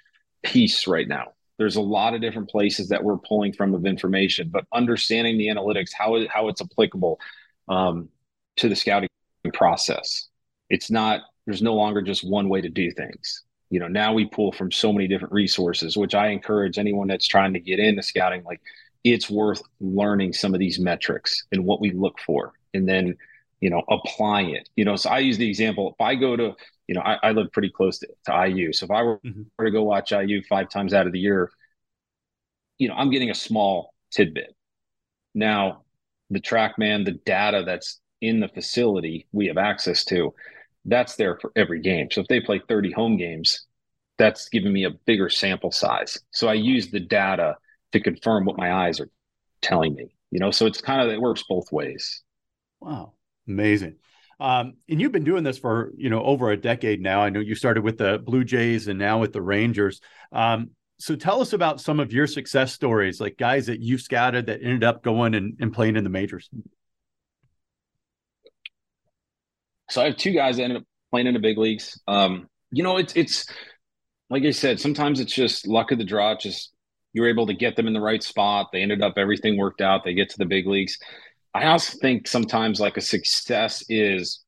piece 0.43 0.87
right 0.87 1.07
now. 1.07 1.33
There's 1.57 1.75
a 1.75 1.81
lot 1.81 2.15
of 2.15 2.21
different 2.21 2.49
places 2.49 2.89
that 2.89 3.03
we're 3.03 3.17
pulling 3.17 3.53
from 3.53 3.75
of 3.75 3.85
information, 3.85 4.49
but 4.49 4.65
understanding 4.73 5.37
the 5.37 5.47
analytics, 5.47 5.89
how 5.93 6.15
it, 6.15 6.29
how 6.29 6.47
it's 6.47 6.61
applicable 6.61 7.19
um, 7.67 8.09
to 8.55 8.67
the 8.67 8.75
scouting 8.75 9.09
process. 9.53 10.29
It's 10.69 10.89
not, 10.89 11.21
there's 11.45 11.61
no 11.61 11.75
longer 11.75 12.01
just 12.01 12.27
one 12.27 12.49
way 12.49 12.61
to 12.61 12.69
do 12.69 12.89
things. 12.91 13.43
You 13.71 13.79
know, 13.79 13.87
now 13.87 14.13
we 14.13 14.25
pull 14.25 14.51
from 14.51 14.71
so 14.71 14.91
many 14.91 15.07
different 15.07 15.33
resources, 15.33 15.97
which 15.97 16.13
I 16.13 16.27
encourage 16.27 16.77
anyone 16.77 17.07
that's 17.07 17.27
trying 17.27 17.53
to 17.53 17.59
get 17.59 17.79
into 17.79 18.03
scouting, 18.03 18.43
like 18.43 18.61
it's 19.03 19.29
worth 19.29 19.61
learning 19.79 20.33
some 20.33 20.53
of 20.53 20.59
these 20.59 20.77
metrics 20.77 21.45
and 21.51 21.65
what 21.65 21.81
we 21.81 21.91
look 21.91 22.19
for 22.19 22.53
and 22.73 22.87
then, 22.87 23.17
you 23.61 23.69
know, 23.69 23.81
applying 23.89 24.51
it. 24.51 24.69
You 24.75 24.85
know, 24.85 24.97
so 24.97 25.09
I 25.09 25.19
use 25.19 25.37
the 25.37 25.47
example 25.47 25.89
if 25.89 26.01
I 26.01 26.15
go 26.15 26.35
to, 26.35 26.53
you 26.87 26.95
know, 26.95 27.01
I, 27.01 27.17
I 27.23 27.31
live 27.31 27.51
pretty 27.53 27.69
close 27.69 27.99
to, 27.99 28.09
to 28.25 28.47
IU. 28.47 28.73
So 28.73 28.83
if 28.85 28.91
I 28.91 29.03
were, 29.03 29.19
mm-hmm. 29.19 29.43
were 29.57 29.65
to 29.65 29.71
go 29.71 29.83
watch 29.83 30.11
IU 30.11 30.43
five 30.43 30.69
times 30.69 30.93
out 30.93 31.07
of 31.07 31.13
the 31.13 31.19
year, 31.19 31.49
you 32.77 32.89
know, 32.89 32.95
I'm 32.95 33.09
getting 33.09 33.29
a 33.29 33.35
small 33.35 33.93
tidbit. 34.11 34.53
Now, 35.33 35.83
the 36.29 36.41
TrackMan, 36.41 37.05
the 37.05 37.19
data 37.25 37.63
that's 37.65 38.01
in 38.19 38.41
the 38.41 38.49
facility 38.49 39.27
we 39.31 39.47
have 39.47 39.57
access 39.57 40.03
to, 40.05 40.33
that's 40.85 41.15
there 41.15 41.37
for 41.39 41.51
every 41.55 41.81
game. 41.81 42.09
So 42.11 42.21
if 42.21 42.27
they 42.27 42.39
play 42.39 42.61
30 42.67 42.91
home 42.91 43.17
games, 43.17 43.65
that's 44.17 44.49
giving 44.49 44.73
me 44.73 44.85
a 44.85 44.91
bigger 45.05 45.29
sample 45.29 45.71
size. 45.71 46.19
So 46.31 46.47
I 46.47 46.53
use 46.53 46.89
the 46.89 46.99
data 46.99 47.55
to 47.91 47.99
confirm 47.99 48.45
what 48.45 48.57
my 48.57 48.73
eyes 48.73 48.99
are 48.99 49.09
telling 49.61 49.95
me. 49.95 50.15
You 50.31 50.39
know, 50.39 50.51
so 50.51 50.65
it's 50.65 50.81
kind 50.81 51.01
of 51.01 51.09
it 51.09 51.19
works 51.19 51.43
both 51.47 51.71
ways. 51.71 52.21
Wow, 52.79 53.13
amazing. 53.47 53.97
Um, 54.39 54.73
and 54.89 54.99
you've 54.99 55.11
been 55.11 55.23
doing 55.23 55.43
this 55.43 55.57
for 55.57 55.91
you 55.97 56.09
know 56.09 56.23
over 56.23 56.51
a 56.51 56.57
decade 56.57 57.01
now. 57.01 57.21
I 57.21 57.29
know 57.29 57.41
you 57.41 57.53
started 57.53 57.83
with 57.83 57.97
the 57.97 58.17
Blue 58.17 58.43
Jays 58.43 58.87
and 58.87 58.97
now 58.97 59.19
with 59.19 59.33
the 59.33 59.41
Rangers. 59.41 60.01
Um, 60.31 60.71
so 60.99 61.15
tell 61.15 61.41
us 61.41 61.53
about 61.53 61.81
some 61.81 61.99
of 61.99 62.13
your 62.13 62.27
success 62.27 62.73
stories, 62.73 63.19
like 63.19 63.37
guys 63.37 63.65
that 63.65 63.81
you've 63.81 64.01
scouted 64.01 64.45
that 64.45 64.61
ended 64.61 64.83
up 64.83 65.03
going 65.03 65.33
and, 65.33 65.57
and 65.59 65.73
playing 65.73 65.95
in 65.95 66.03
the 66.03 66.09
majors. 66.09 66.49
So 69.91 70.01
I 70.01 70.05
have 70.05 70.15
two 70.15 70.31
guys 70.31 70.57
that 70.57 70.63
ended 70.63 70.77
up 70.77 70.83
playing 71.11 71.27
in 71.27 71.33
the 71.33 71.39
big 71.39 71.57
leagues. 71.57 71.99
Um, 72.07 72.47
you 72.71 72.81
know, 72.81 72.97
it's 72.97 73.13
it's 73.15 73.45
like 74.29 74.43
I 74.43 74.51
said, 74.51 74.79
sometimes 74.79 75.19
it's 75.19 75.33
just 75.33 75.67
luck 75.67 75.91
of 75.91 75.97
the 75.97 76.05
draw. 76.05 76.35
Just 76.35 76.71
you're 77.13 77.27
able 77.27 77.47
to 77.47 77.53
get 77.53 77.75
them 77.75 77.87
in 77.87 77.93
the 77.93 77.99
right 78.01 78.23
spot. 78.23 78.69
They 78.71 78.81
ended 78.81 79.01
up 79.01 79.15
everything 79.17 79.57
worked 79.57 79.81
out. 79.81 80.05
They 80.05 80.13
get 80.13 80.29
to 80.29 80.37
the 80.37 80.45
big 80.45 80.65
leagues. 80.65 80.97
I 81.53 81.65
also 81.65 81.97
think 81.99 82.27
sometimes 82.27 82.79
like 82.79 82.95
a 82.95 83.01
success 83.01 83.83
is 83.89 84.41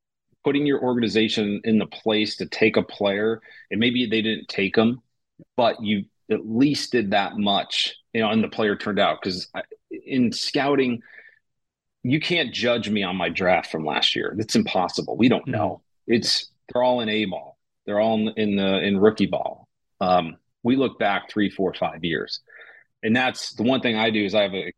putting 0.45 0.65
your 0.65 0.81
organization 0.81 1.59
in 1.65 1.77
the 1.77 1.87
place 1.87 2.37
to 2.37 2.45
take 2.45 2.77
a 2.77 2.83
player, 2.83 3.41
and 3.69 3.81
maybe 3.81 4.05
they 4.05 4.21
didn't 4.21 4.47
take 4.47 4.75
them, 4.75 5.01
but 5.57 5.83
you 5.83 6.05
at 6.31 6.47
least 6.47 6.93
did 6.93 7.11
that 7.11 7.37
much, 7.37 7.93
you 8.13 8.21
know, 8.21 8.29
and 8.29 8.41
the 8.41 8.47
player 8.47 8.77
turned 8.77 8.99
out. 8.99 9.19
Because 9.21 9.49
in 9.91 10.31
scouting, 10.31 11.01
you 12.03 12.19
can't 12.19 12.53
judge 12.53 12.89
me 12.89 13.01
on 13.03 13.15
my 13.15 13.29
draft 13.29 13.71
from 13.71 13.85
last 13.85 14.15
year. 14.15 14.35
It's 14.37 14.55
impossible. 14.55 15.15
We 15.15 15.29
don't 15.29 15.47
know. 15.47 15.81
Mm-hmm. 16.07 16.13
It's 16.15 16.51
they're 16.71 16.83
all 16.83 17.01
in 17.01 17.09
A 17.09 17.25
ball. 17.25 17.57
They're 17.85 17.99
all 17.99 18.15
in, 18.15 18.33
in 18.37 18.55
the 18.57 18.79
in 18.79 18.99
rookie 18.99 19.25
ball. 19.25 19.67
Um, 20.01 20.37
we 20.63 20.75
look 20.75 20.99
back 20.99 21.29
three, 21.29 21.49
four, 21.49 21.73
five 21.73 22.03
years, 22.03 22.41
and 23.01 23.15
that's 23.15 23.53
the 23.53 23.63
one 23.63 23.79
thing 23.81 23.95
I 23.95 24.09
do 24.09 24.23
is 24.23 24.35
I 24.35 24.43
have 24.43 24.53
a 24.53 24.73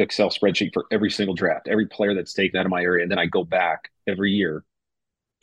Excel 0.00 0.30
spreadsheet 0.30 0.72
for 0.74 0.86
every 0.90 1.10
single 1.10 1.34
draft, 1.34 1.68
every 1.68 1.86
player 1.86 2.14
that's 2.14 2.32
taken 2.32 2.58
out 2.58 2.66
of 2.66 2.70
my 2.70 2.82
area, 2.82 3.04
and 3.04 3.10
then 3.10 3.20
I 3.20 3.26
go 3.26 3.44
back 3.44 3.90
every 4.08 4.32
year 4.32 4.64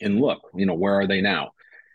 and 0.00 0.20
look. 0.20 0.42
You 0.54 0.66
know, 0.66 0.74
where 0.74 0.94
are 0.94 1.06
they 1.06 1.22
now? 1.22 1.52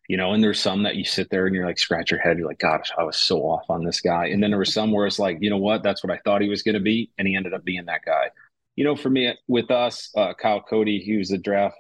You 0.10 0.18
know, 0.18 0.34
and 0.34 0.44
there's 0.44 0.60
some 0.60 0.84
that 0.84 0.96
you 0.96 1.06
sit 1.06 1.30
there 1.30 1.46
and 1.46 1.56
you're 1.56 1.66
like 1.66 1.78
scratch 1.78 2.10
your 2.10 2.20
head. 2.20 2.38
You're 2.38 2.48
like, 2.48 2.60
gosh, 2.60 2.92
I 2.98 3.04
was 3.04 3.18
so 3.18 3.42
off 3.42 3.70
on 3.70 3.86
this 3.86 4.02
guy. 4.02 4.28
And 4.28 4.42
then 4.42 4.50
there 4.50 4.60
was 4.60 4.74
some 4.74 4.92
where 4.92 5.08
it's 5.08 5.20
like, 5.20 5.38
you 5.40 5.50
know 5.50 5.58
what? 5.58 5.82
That's 5.82 6.04
what 6.04 6.12
I 6.12 6.20
thought 6.26 6.42
he 6.42 6.50
was 6.50 6.64
going 6.64 6.74
to 6.74 6.82
be, 6.82 7.12
and 7.18 7.28
he 7.28 7.36
ended 7.36 7.54
up 7.54 7.64
being 7.64 7.86
that 7.86 8.04
guy 8.04 8.30
you 8.76 8.84
know, 8.84 8.96
for 8.96 9.10
me 9.10 9.34
with 9.48 9.72
us, 9.72 10.10
uh, 10.16 10.34
Kyle 10.34 10.62
Cody, 10.62 11.00
he 11.00 11.18
was 11.18 11.32
a 11.32 11.38
draft, 11.38 11.76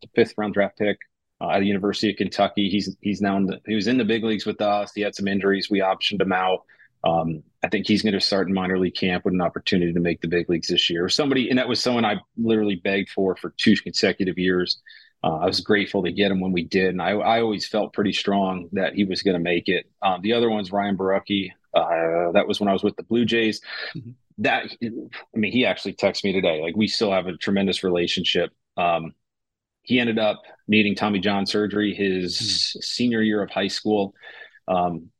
the 0.00 0.08
fifth 0.14 0.34
round 0.36 0.54
draft 0.54 0.78
pick 0.78 0.98
uh, 1.40 1.50
at 1.50 1.60
the 1.60 1.66
University 1.66 2.10
of 2.10 2.16
Kentucky. 2.16 2.68
He's 2.68 2.96
he's 3.00 3.20
now 3.20 3.36
in 3.36 3.46
the, 3.46 3.60
he 3.66 3.74
was 3.74 3.86
in 3.86 3.98
the 3.98 4.04
big 4.04 4.24
leagues 4.24 4.46
with 4.46 4.60
us. 4.60 4.92
He 4.94 5.02
had 5.02 5.14
some 5.14 5.28
injuries. 5.28 5.70
We 5.70 5.80
optioned 5.80 6.20
him 6.20 6.32
out. 6.32 6.64
Um, 7.04 7.42
I 7.64 7.68
think 7.68 7.86
he's 7.86 8.02
going 8.02 8.14
to 8.14 8.20
start 8.20 8.48
in 8.48 8.54
minor 8.54 8.78
league 8.78 8.94
camp 8.94 9.24
with 9.24 9.34
an 9.34 9.40
opportunity 9.40 9.92
to 9.92 10.00
make 10.00 10.20
the 10.20 10.28
big 10.28 10.48
leagues 10.48 10.68
this 10.68 10.88
year. 10.88 11.08
Somebody, 11.08 11.48
and 11.48 11.58
that 11.58 11.68
was 11.68 11.80
someone 11.80 12.04
I 12.04 12.16
literally 12.36 12.76
begged 12.76 13.10
for 13.10 13.36
for 13.36 13.50
two 13.56 13.76
consecutive 13.76 14.38
years. 14.38 14.80
Uh, 15.24 15.36
I 15.36 15.46
was 15.46 15.60
grateful 15.60 16.02
to 16.02 16.10
get 16.10 16.32
him 16.32 16.40
when 16.40 16.50
we 16.50 16.64
did, 16.64 16.88
and 16.88 17.00
I, 17.00 17.10
I 17.10 17.40
always 17.40 17.66
felt 17.68 17.92
pretty 17.92 18.12
strong 18.12 18.68
that 18.72 18.94
he 18.94 19.04
was 19.04 19.22
going 19.22 19.34
to 19.34 19.40
make 19.40 19.68
it. 19.68 19.88
Um, 20.00 20.20
the 20.22 20.32
other 20.32 20.50
one's 20.50 20.72
Ryan 20.72 20.96
Borucki. 20.96 21.50
Uh, 21.72 22.32
that 22.32 22.48
was 22.48 22.58
when 22.58 22.68
I 22.68 22.72
was 22.72 22.82
with 22.82 22.96
the 22.96 23.04
Blue 23.04 23.24
Jays. 23.24 23.60
Mm-hmm 23.94 24.10
that 24.38 24.64
I 24.82 25.38
mean, 25.38 25.52
he 25.52 25.66
actually 25.66 25.94
texted 25.94 26.24
me 26.24 26.32
today. 26.32 26.60
Like 26.62 26.76
we 26.76 26.88
still 26.88 27.12
have 27.12 27.26
a 27.26 27.36
tremendous 27.36 27.84
relationship. 27.84 28.50
Um, 28.76 29.14
he 29.82 29.98
ended 29.98 30.18
up 30.18 30.42
needing 30.68 30.94
Tommy 30.94 31.18
John 31.18 31.44
surgery 31.46 31.94
his 31.94 32.38
mm-hmm. 32.38 32.80
senior 32.80 33.20
year 33.20 33.42
of 33.42 33.50
high 33.50 33.68
school. 33.68 34.14
Um, 34.68 35.10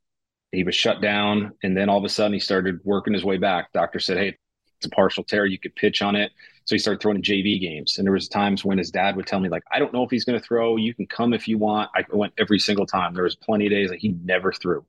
he 0.52 0.64
was 0.64 0.74
shut 0.74 1.00
down, 1.00 1.52
and 1.62 1.76
then 1.76 1.88
all 1.88 1.98
of 1.98 2.04
a 2.04 2.08
sudden 2.08 2.34
he 2.34 2.40
started 2.40 2.80
working 2.84 3.14
his 3.14 3.24
way 3.24 3.38
back. 3.38 3.72
Doctor 3.72 3.98
said, 3.98 4.18
"Hey, 4.18 4.36
it's 4.76 4.86
a 4.86 4.90
partial 4.90 5.24
tear. 5.24 5.46
You 5.46 5.58
could 5.58 5.74
pitch 5.74 6.02
on 6.02 6.14
it." 6.14 6.30
So 6.64 6.74
he 6.74 6.78
started 6.78 7.00
throwing 7.00 7.22
JV 7.22 7.60
games, 7.60 7.98
and 7.98 8.06
there 8.06 8.12
was 8.12 8.28
times 8.28 8.64
when 8.64 8.78
his 8.78 8.90
dad 8.90 9.16
would 9.16 9.26
tell 9.26 9.40
me, 9.40 9.48
"Like, 9.48 9.64
I 9.72 9.78
don't 9.78 9.92
know 9.92 10.04
if 10.04 10.10
he's 10.10 10.24
going 10.24 10.38
to 10.38 10.46
throw. 10.46 10.76
You 10.76 10.94
can 10.94 11.06
come 11.06 11.32
if 11.32 11.48
you 11.48 11.58
want." 11.58 11.90
I 11.96 12.04
went 12.12 12.34
every 12.38 12.58
single 12.58 12.86
time. 12.86 13.14
There 13.14 13.24
was 13.24 13.36
plenty 13.36 13.66
of 13.66 13.70
days 13.70 13.90
that 13.90 13.98
he 13.98 14.10
never 14.22 14.52
threw, 14.52 14.84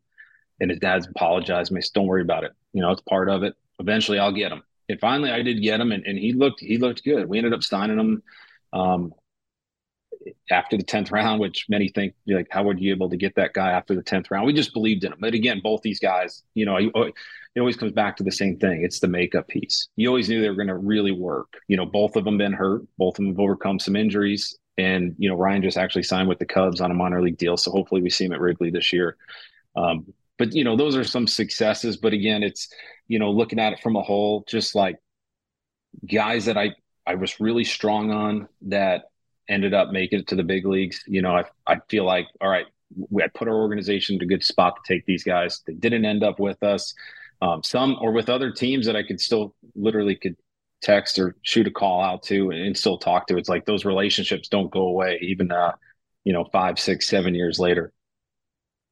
and 0.59 0.69
his 0.69 0.79
dad's 0.79 1.07
apologized. 1.07 1.71
Me, 1.71 1.81
don't 1.93 2.07
worry 2.07 2.21
about 2.21 2.43
it. 2.43 2.51
You 2.73 2.81
know, 2.81 2.91
it's 2.91 3.01
part 3.01 3.29
of 3.29 3.43
it 3.43 3.55
eventually 3.83 4.19
I'll 4.19 4.31
get 4.31 4.51
him. 4.51 4.63
And 4.89 4.99
finally 4.99 5.31
I 5.31 5.41
did 5.41 5.61
get 5.61 5.79
him 5.79 5.91
and, 5.91 6.05
and 6.05 6.17
he 6.17 6.33
looked 6.33 6.59
he 6.59 6.77
looked 6.77 7.03
good. 7.03 7.27
We 7.27 7.37
ended 7.37 7.53
up 7.53 7.63
signing 7.63 7.99
him 7.99 8.23
um, 8.73 9.13
after 10.49 10.77
the 10.77 10.83
10th 10.83 11.11
round, 11.11 11.39
which 11.39 11.65
many 11.69 11.89
think 11.89 12.13
like, 12.27 12.47
how 12.49 12.63
would 12.63 12.79
you 12.79 12.93
be 12.93 12.97
able 12.97 13.09
to 13.09 13.17
get 13.17 13.35
that 13.35 13.53
guy 13.53 13.71
after 13.71 13.95
the 13.95 14.03
10th 14.03 14.31
round? 14.31 14.45
We 14.45 14.53
just 14.53 14.73
believed 14.73 15.03
in 15.03 15.13
him. 15.13 15.19
But 15.19 15.33
again, 15.33 15.61
both 15.63 15.81
these 15.81 15.99
guys, 15.99 16.43
you 16.53 16.65
know, 16.65 16.77
it 16.77 17.59
always 17.59 17.77
comes 17.77 17.91
back 17.91 18.17
to 18.17 18.23
the 18.23 18.31
same 18.31 18.57
thing. 18.57 18.83
It's 18.83 18.99
the 18.99 19.07
makeup 19.07 19.47
piece. 19.47 19.87
You 19.95 20.07
always 20.07 20.29
knew 20.29 20.41
they 20.41 20.49
were 20.49 20.55
going 20.55 20.67
to 20.67 20.77
really 20.77 21.11
work. 21.11 21.53
You 21.67 21.77
know, 21.77 21.85
both 21.85 22.15
of 22.15 22.25
them 22.25 22.37
been 22.37 22.53
hurt. 22.53 22.83
Both 22.97 23.15
of 23.15 23.25
them 23.25 23.33
have 23.33 23.39
overcome 23.39 23.79
some 23.79 23.95
injuries. 23.95 24.57
And, 24.77 25.15
you 25.19 25.29
know, 25.29 25.35
Ryan 25.35 25.61
just 25.61 25.77
actually 25.77 26.03
signed 26.03 26.27
with 26.27 26.39
the 26.39 26.45
Cubs 26.45 26.81
on 26.81 26.89
a 26.89 26.95
minor 26.95 27.21
league 27.21 27.37
deal. 27.37 27.57
So 27.57 27.71
hopefully 27.71 28.01
we 28.01 28.09
see 28.09 28.25
him 28.25 28.33
at 28.33 28.41
Wrigley 28.41 28.71
this 28.71 28.91
year. 28.91 29.17
Um, 29.75 30.13
but, 30.37 30.53
you 30.53 30.63
know, 30.63 30.75
those 30.75 30.95
are 30.95 31.03
some 31.03 31.27
successes. 31.27 31.97
But 31.97 32.13
again, 32.13 32.43
it's, 32.43 32.69
you 33.07 33.19
know, 33.19 33.31
looking 33.31 33.59
at 33.59 33.73
it 33.73 33.79
from 33.81 33.95
a 33.95 34.01
whole, 34.01 34.43
just 34.47 34.75
like 34.75 34.97
guys 36.07 36.45
that 36.45 36.57
I 36.57 36.71
I 37.05 37.15
was 37.15 37.39
really 37.39 37.63
strong 37.65 38.11
on 38.11 38.47
that 38.63 39.05
ended 39.49 39.73
up 39.73 39.91
making 39.91 40.19
it 40.19 40.27
to 40.27 40.35
the 40.35 40.43
big 40.43 40.65
leagues. 40.65 41.03
You 41.07 41.21
know, 41.21 41.35
I 41.35 41.43
I 41.67 41.79
feel 41.89 42.05
like 42.05 42.27
all 42.41 42.49
right, 42.49 42.65
we 43.09 43.21
had 43.21 43.33
put 43.33 43.47
our 43.47 43.55
organization 43.55 44.19
to 44.19 44.25
a 44.25 44.27
good 44.27 44.43
spot 44.43 44.75
to 44.75 44.93
take 44.93 45.05
these 45.05 45.23
guys. 45.23 45.61
They 45.67 45.73
didn't 45.73 46.05
end 46.05 46.23
up 46.23 46.39
with 46.39 46.61
us. 46.63 46.93
Um, 47.41 47.61
some 47.61 47.97
or 47.99 48.13
with 48.13 48.29
other 48.29 48.51
teams 48.51 48.85
that 48.85 48.95
I 48.95 49.03
could 49.03 49.19
still 49.19 49.53
literally 49.75 50.15
could 50.15 50.37
text 50.81 51.19
or 51.19 51.35
shoot 51.43 51.67
a 51.67 51.71
call 51.71 52.01
out 52.01 52.23
to 52.23 52.51
and, 52.51 52.59
and 52.59 52.77
still 52.77 52.97
talk 52.97 53.27
to. 53.27 53.37
It's 53.37 53.49
like 53.49 53.65
those 53.65 53.85
relationships 53.85 54.47
don't 54.47 54.71
go 54.71 54.87
away 54.87 55.19
even 55.21 55.51
uh, 55.51 55.73
you 56.23 56.33
know, 56.33 56.45
five, 56.45 56.79
six, 56.79 57.07
seven 57.07 57.35
years 57.35 57.59
later. 57.59 57.91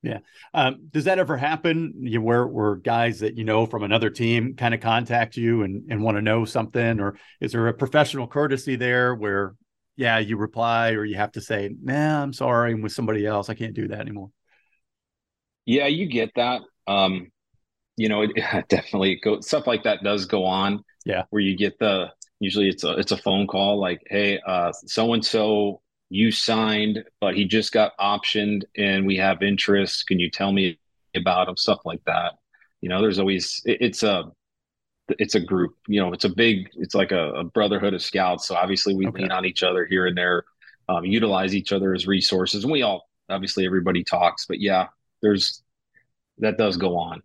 Yeah. 0.04 0.20
Um, 0.54 0.88
does 0.90 1.04
that 1.04 1.20
ever 1.20 1.38
happen 1.38 1.94
you, 2.00 2.22
where, 2.22 2.48
where 2.48 2.76
guys 2.76 3.20
that 3.20 3.38
you 3.38 3.44
know 3.44 3.68
from 3.68 3.84
another 3.84 4.10
team 4.10 4.56
kind 4.56 4.74
of 4.74 4.80
contact 4.80 5.38
you 5.38 5.62
and, 5.62 5.92
and 5.92 6.02
want 6.02 6.18
to 6.18 6.22
know 6.22 6.44
something? 6.44 7.00
Or 7.00 7.18
is 7.40 7.52
there 7.52 7.68
a 7.68 7.74
professional 7.74 8.28
courtesy 8.28 8.76
there 8.76 9.14
where, 9.14 9.56
yeah, 9.96 10.18
you 10.18 10.38
reply 10.38 10.92
or 10.92 11.06
you 11.06 11.18
have 11.18 11.34
to 11.34 11.42
say, 11.42 11.70
nah, 11.82 12.24
I'm 12.24 12.34
sorry, 12.34 12.74
I'm 12.74 12.82
with 12.82 12.94
somebody 12.94 13.28
else. 13.28 13.50
I 13.50 13.54
can't 13.54 13.76
do 13.76 13.90
that 13.90 14.00
anymore? 14.00 14.32
Yeah, 15.66 15.86
you 15.86 16.08
get 16.08 16.32
that. 16.36 16.62
Um, 16.88 17.28
you 17.96 18.10
know, 18.10 18.24
it, 18.24 18.32
it 18.36 18.68
definitely 18.70 19.20
go, 19.24 19.40
stuff 19.42 19.68
like 19.68 19.84
that 19.84 20.04
does 20.04 20.26
go 20.26 20.46
on. 20.46 20.84
Yeah. 21.06 21.24
Where 21.30 21.42
you 21.42 21.56
get 21.56 21.78
the, 21.78 22.08
usually 22.40 22.70
it's 22.70 22.84
a, 22.84 22.94
it's 22.98 23.12
a 23.12 23.18
phone 23.18 23.46
call 23.46 23.80
like, 23.80 24.02
Hey, 24.08 24.40
uh, 24.48 24.72
so-and-so 24.72 25.80
you 26.13 26.30
signed, 26.30 27.06
but 27.21 27.36
he 27.36 27.45
just 27.45 27.71
got 27.71 27.97
optioned 27.97 28.63
and 28.76 29.06
we 29.06 29.15
have 29.15 29.41
interest. 29.41 30.08
Can 30.08 30.19
you 30.19 30.30
tell 30.30 30.52
me 30.52 30.78
about 31.15 31.47
him? 31.47 31.56
Stuff 31.56 31.80
like 31.86 32.04
that. 32.06 32.34
You 32.82 32.89
know, 32.89 33.02
there's 33.02 33.17
always, 33.17 33.62
it, 33.65 33.78
it's 33.80 34.04
a, 34.04 34.26
it's 35.19 35.36
a 35.36 35.39
group, 35.39 35.78
you 35.88 36.02
know, 36.02 36.12
it's 36.12 36.26
a 36.26 36.30
big, 36.30 36.69
it's 36.74 36.95
like 36.95 37.13
a, 37.13 37.32
a 37.36 37.43
brotherhood 37.45 37.93
of 37.93 38.02
scouts. 38.02 38.45
So 38.45 38.56
obviously 38.56 38.93
we 38.93 39.08
okay. 39.08 39.21
lean 39.21 39.32
on 39.32 39.45
each 39.45 39.63
other 39.63 39.86
here 39.86 40.06
and 40.06 40.17
there, 40.17 40.43
um, 40.89 41.06
utilize 41.06 41.56
each 41.56 41.71
other 41.71 41.93
as 41.93 42.06
resources. 42.08 42.65
And 42.65 42.74
we 42.74 42.82
all, 42.82 43.08
obviously 43.30 43.65
everybody 43.65 44.04
talks, 44.04 44.45
but 44.45 44.60
yeah, 44.60 44.88
there's, 45.21 45.63
that 46.39 46.58
does 46.58 46.76
go 46.76 46.97
on. 46.97 47.24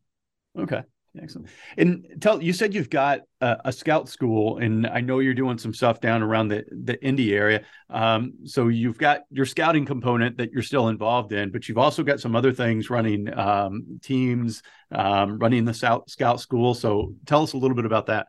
Okay. 0.57 0.83
Excellent. 1.21 1.49
And 1.77 2.07
tell 2.21 2.43
you 2.43 2.53
said 2.53 2.75
you've 2.75 2.91
got 2.91 3.21
a, 3.41 3.57
a, 3.67 3.73
scout 3.73 4.09
school, 4.09 4.59
and 4.59 4.87
I 4.87 5.01
know 5.01 5.21
you're 5.21 5.35
doing 5.35 5.59
some 5.59 5.73
stuff 5.73 6.01
down 6.01 6.23
around 6.23 6.49
the 6.49 6.65
the 6.71 7.03
Indy 7.03 7.35
area. 7.35 7.65
Um, 7.91 8.35
so 8.45 8.69
you've 8.69 8.99
got 8.99 9.23
your 9.31 9.47
scouting 9.47 9.85
component 9.87 10.37
that 10.39 10.53
you're 10.53 10.63
still 10.63 10.89
involved 10.89 11.33
in, 11.33 11.51
but 11.51 11.69
you've 11.69 11.79
also 11.79 12.03
got 12.03 12.21
some 12.21 12.37
other 12.37 12.53
things 12.53 12.91
running 12.91 13.33
um, 13.39 13.99
teams, 14.03 14.63
um, 14.93 15.39
running 15.39 15.65
the 15.65 15.75
scout 15.75 16.11
scout 16.11 16.41
school. 16.41 16.75
So 16.75 17.15
tell 17.27 17.43
us 17.43 17.53
a 17.53 17.59
little 17.59 17.77
bit 17.77 17.87
about 17.87 18.07
that. 18.07 18.27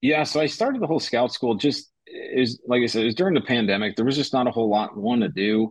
Yeah, 0.00 0.24
so 0.24 0.40
I 0.40 0.46
started 0.46 0.82
the 0.82 0.86
whole 0.86 1.00
scout 1.00 1.32
school 1.32 1.54
just 1.54 1.90
is 2.06 2.60
like 2.66 2.82
I 2.82 2.86
said, 2.86 3.02
it 3.02 3.06
was 3.06 3.14
during 3.14 3.34
the 3.34 3.40
pandemic. 3.40 3.96
There 3.96 4.04
was 4.04 4.16
just 4.16 4.32
not 4.32 4.46
a 4.46 4.50
whole 4.50 4.68
lot 4.68 4.96
one 4.96 5.20
to 5.20 5.28
do, 5.28 5.70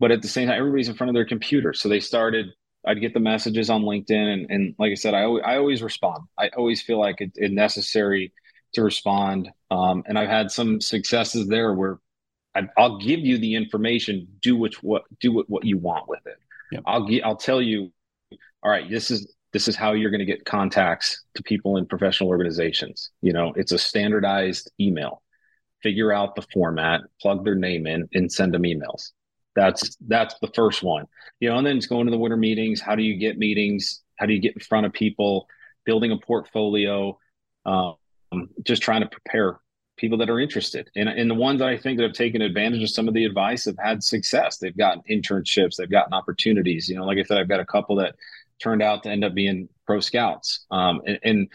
but 0.00 0.10
at 0.10 0.22
the 0.22 0.28
same 0.28 0.48
time, 0.48 0.58
everybody's 0.58 0.88
in 0.88 0.94
front 0.94 1.10
of 1.10 1.14
their 1.14 1.26
computer, 1.26 1.72
so 1.72 1.88
they 1.88 2.00
started. 2.00 2.46
I'd 2.86 3.00
get 3.00 3.14
the 3.14 3.20
messages 3.20 3.70
on 3.70 3.82
LinkedIn, 3.82 4.32
and, 4.32 4.50
and 4.50 4.74
like 4.78 4.92
I 4.92 4.94
said, 4.94 5.14
I 5.14 5.24
always, 5.24 5.42
I 5.44 5.56
always 5.56 5.82
respond. 5.82 6.24
I 6.38 6.48
always 6.56 6.82
feel 6.82 6.98
like 6.98 7.16
it's 7.20 7.36
it 7.38 7.52
necessary 7.52 8.32
to 8.74 8.82
respond, 8.82 9.50
um, 9.70 10.02
and 10.06 10.18
I've 10.18 10.28
had 10.28 10.50
some 10.50 10.80
successes 10.80 11.46
there 11.48 11.72
where 11.74 11.98
I, 12.54 12.68
will 12.76 12.98
give 12.98 13.20
you 13.20 13.38
the 13.38 13.54
information. 13.54 14.28
Do 14.40 14.56
what 14.56 14.74
what 14.82 15.02
do 15.20 15.32
what, 15.32 15.48
what 15.48 15.64
you 15.64 15.78
want 15.78 16.08
with 16.08 16.26
it. 16.26 16.36
Yep. 16.72 16.82
I'll 16.86 17.08
I'll 17.24 17.36
tell 17.36 17.62
you. 17.62 17.92
All 18.62 18.70
right, 18.70 18.88
this 18.88 19.10
is 19.10 19.34
this 19.52 19.68
is 19.68 19.76
how 19.76 19.92
you're 19.92 20.10
going 20.10 20.18
to 20.18 20.24
get 20.24 20.44
contacts 20.44 21.22
to 21.36 21.42
people 21.42 21.76
in 21.76 21.86
professional 21.86 22.28
organizations. 22.28 23.10
You 23.22 23.32
know, 23.32 23.52
it's 23.56 23.72
a 23.72 23.78
standardized 23.78 24.70
email. 24.80 25.22
Figure 25.82 26.12
out 26.12 26.34
the 26.34 26.44
format, 26.52 27.02
plug 27.20 27.44
their 27.44 27.54
name 27.54 27.86
in, 27.86 28.08
and 28.14 28.30
send 28.32 28.52
them 28.52 28.62
emails. 28.62 29.12
That's 29.54 29.96
that's 30.06 30.34
the 30.40 30.50
first 30.54 30.82
one. 30.82 31.06
You 31.40 31.50
know, 31.50 31.58
and 31.58 31.66
then 31.66 31.76
it's 31.76 31.86
going 31.86 32.06
to 32.06 32.10
the 32.10 32.18
winter 32.18 32.36
meetings. 32.36 32.80
How 32.80 32.94
do 32.94 33.02
you 33.02 33.16
get 33.16 33.38
meetings? 33.38 34.02
How 34.18 34.26
do 34.26 34.32
you 34.32 34.40
get 34.40 34.54
in 34.54 34.60
front 34.60 34.86
of 34.86 34.92
people? 34.92 35.48
Building 35.84 36.12
a 36.12 36.18
portfolio. 36.18 37.18
Um, 37.66 37.96
just 38.62 38.82
trying 38.82 39.02
to 39.02 39.08
prepare 39.08 39.60
people 39.96 40.18
that 40.18 40.30
are 40.30 40.40
interested. 40.40 40.90
And, 40.96 41.08
and 41.08 41.30
the 41.30 41.34
ones 41.34 41.60
that 41.60 41.68
I 41.68 41.78
think 41.78 41.98
that 41.98 42.04
have 42.04 42.12
taken 42.12 42.42
advantage 42.42 42.82
of 42.82 42.90
some 42.90 43.08
of 43.08 43.14
the 43.14 43.24
advice 43.24 43.64
have 43.66 43.78
had 43.78 44.02
success. 44.02 44.58
They've 44.58 44.76
gotten 44.76 45.02
internships, 45.08 45.76
they've 45.76 45.90
gotten 45.90 46.12
opportunities. 46.12 46.88
You 46.88 46.96
know, 46.96 47.04
like 47.04 47.18
I 47.18 47.22
said, 47.22 47.38
I've 47.38 47.48
got 47.48 47.60
a 47.60 47.66
couple 47.66 47.96
that 47.96 48.16
turned 48.60 48.82
out 48.82 49.02
to 49.04 49.10
end 49.10 49.24
up 49.24 49.34
being 49.34 49.68
pro 49.86 50.00
scouts. 50.00 50.66
Um, 50.70 51.00
and, 51.06 51.18
and, 51.22 51.48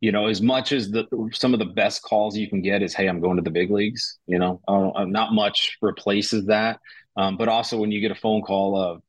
you 0.00 0.12
know, 0.12 0.26
as 0.26 0.42
much 0.42 0.72
as 0.72 0.90
the 0.90 1.06
some 1.32 1.54
of 1.54 1.58
the 1.58 1.64
best 1.64 2.02
calls 2.02 2.36
you 2.36 2.48
can 2.48 2.60
get 2.60 2.82
is, 2.82 2.92
"Hey, 2.92 3.06
I'm 3.06 3.20
going 3.20 3.36
to 3.36 3.42
the 3.42 3.50
big 3.50 3.70
leagues." 3.70 4.18
You 4.26 4.38
know, 4.38 4.60
uh, 4.68 5.04
not 5.06 5.32
much 5.32 5.78
replaces 5.80 6.44
that. 6.46 6.80
Um, 7.16 7.36
but 7.36 7.48
also, 7.48 7.78
when 7.78 7.92
you 7.92 8.00
get 8.00 8.10
a 8.10 8.14
phone 8.16 8.42
call 8.42 8.76
of, 8.76 9.02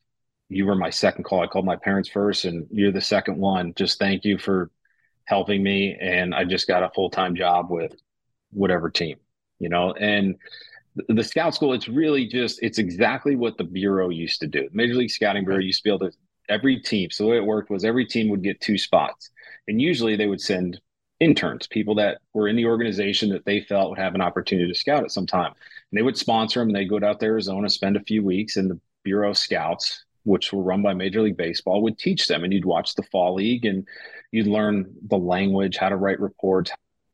"You 0.49 0.65
were 0.65 0.75
my 0.75 0.89
second 0.89 1.23
call. 1.25 1.41
I 1.41 1.47
called 1.47 1.65
my 1.65 1.75
parents 1.75 2.09
first, 2.09 2.45
and 2.45 2.67
you're 2.71 2.91
the 2.91 3.01
second 3.01 3.37
one. 3.37 3.73
Just 3.75 3.99
thank 3.99 4.23
you 4.25 4.37
for 4.37 4.71
helping 5.25 5.61
me, 5.63 5.97
and 5.99 6.33
I 6.33 6.45
just 6.45 6.67
got 6.67 6.83
a 6.83 6.89
full 6.95 7.09
time 7.09 7.35
job 7.35 7.69
with 7.69 7.93
whatever 8.51 8.89
team." 8.89 9.17
You 9.59 9.69
know, 9.69 9.93
and 9.93 10.35
the 11.09 11.23
scout 11.23 11.53
school 11.53 11.73
it's 11.73 11.87
really 11.87 12.25
just 12.27 12.59
it's 12.63 12.79
exactly 12.79 13.35
what 13.35 13.57
the 13.57 13.63
bureau 13.63 14.09
used 14.09 14.39
to 14.39 14.47
do 14.47 14.67
major 14.73 14.95
league 14.95 15.11
scouting 15.11 15.45
bureau 15.45 15.59
used 15.59 15.79
to 15.79 15.83
be 15.83 15.93
able 15.93 16.09
to 16.09 16.17
every 16.49 16.79
team. 16.79 17.11
So 17.11 17.23
the 17.23 17.29
way 17.29 17.37
it 17.37 17.45
worked 17.45 17.69
was 17.69 17.85
every 17.85 18.05
team 18.05 18.29
would 18.29 18.41
get 18.41 18.61
two 18.61 18.77
spots, 18.77 19.29
and 19.67 19.81
usually 19.81 20.15
they 20.15 20.27
would 20.27 20.41
send 20.41 20.79
interns, 21.19 21.67
people 21.67 21.95
that 21.95 22.19
were 22.33 22.47
in 22.47 22.55
the 22.55 22.65
organization 22.65 23.29
that 23.29 23.45
they 23.45 23.61
felt 23.61 23.89
would 23.89 23.99
have 23.99 24.15
an 24.15 24.21
opportunity 24.21 24.71
to 24.71 24.77
scout 24.77 25.03
at 25.03 25.11
some 25.11 25.25
time. 25.25 25.53
And 25.91 25.97
they 25.97 26.02
would 26.02 26.17
sponsor 26.17 26.60
them. 26.60 26.69
And 26.69 26.76
they'd 26.76 26.89
go 26.89 27.00
out 27.04 27.19
to 27.19 27.26
Arizona, 27.26 27.69
spend 27.69 27.95
a 27.95 28.04
few 28.04 28.23
weeks, 28.23 28.58
and 28.58 28.69
the 28.69 28.80
Bureau 29.04 29.34
Scouts, 29.34 30.06
which 30.23 30.52
were 30.52 30.63
run 30.63 30.82
by 30.82 30.93
Major 30.93 31.21
League 31.21 31.38
Baseball, 31.38 31.82
would 31.84 31.97
teach 31.97 32.28
them. 32.28 32.43
And 32.43 32.54
you'd 32.54 32.65
watch 32.65 32.95
the 32.95 33.04
fall 33.04 33.36
league 33.36 33.65
and 33.65 33.88
you'd 34.32 34.47
learn 34.47 34.93
the 35.08 35.17
language, 35.17 35.78
how 35.78 35.89
to 35.89 35.95
write 35.95 36.19
reports, 36.19 36.71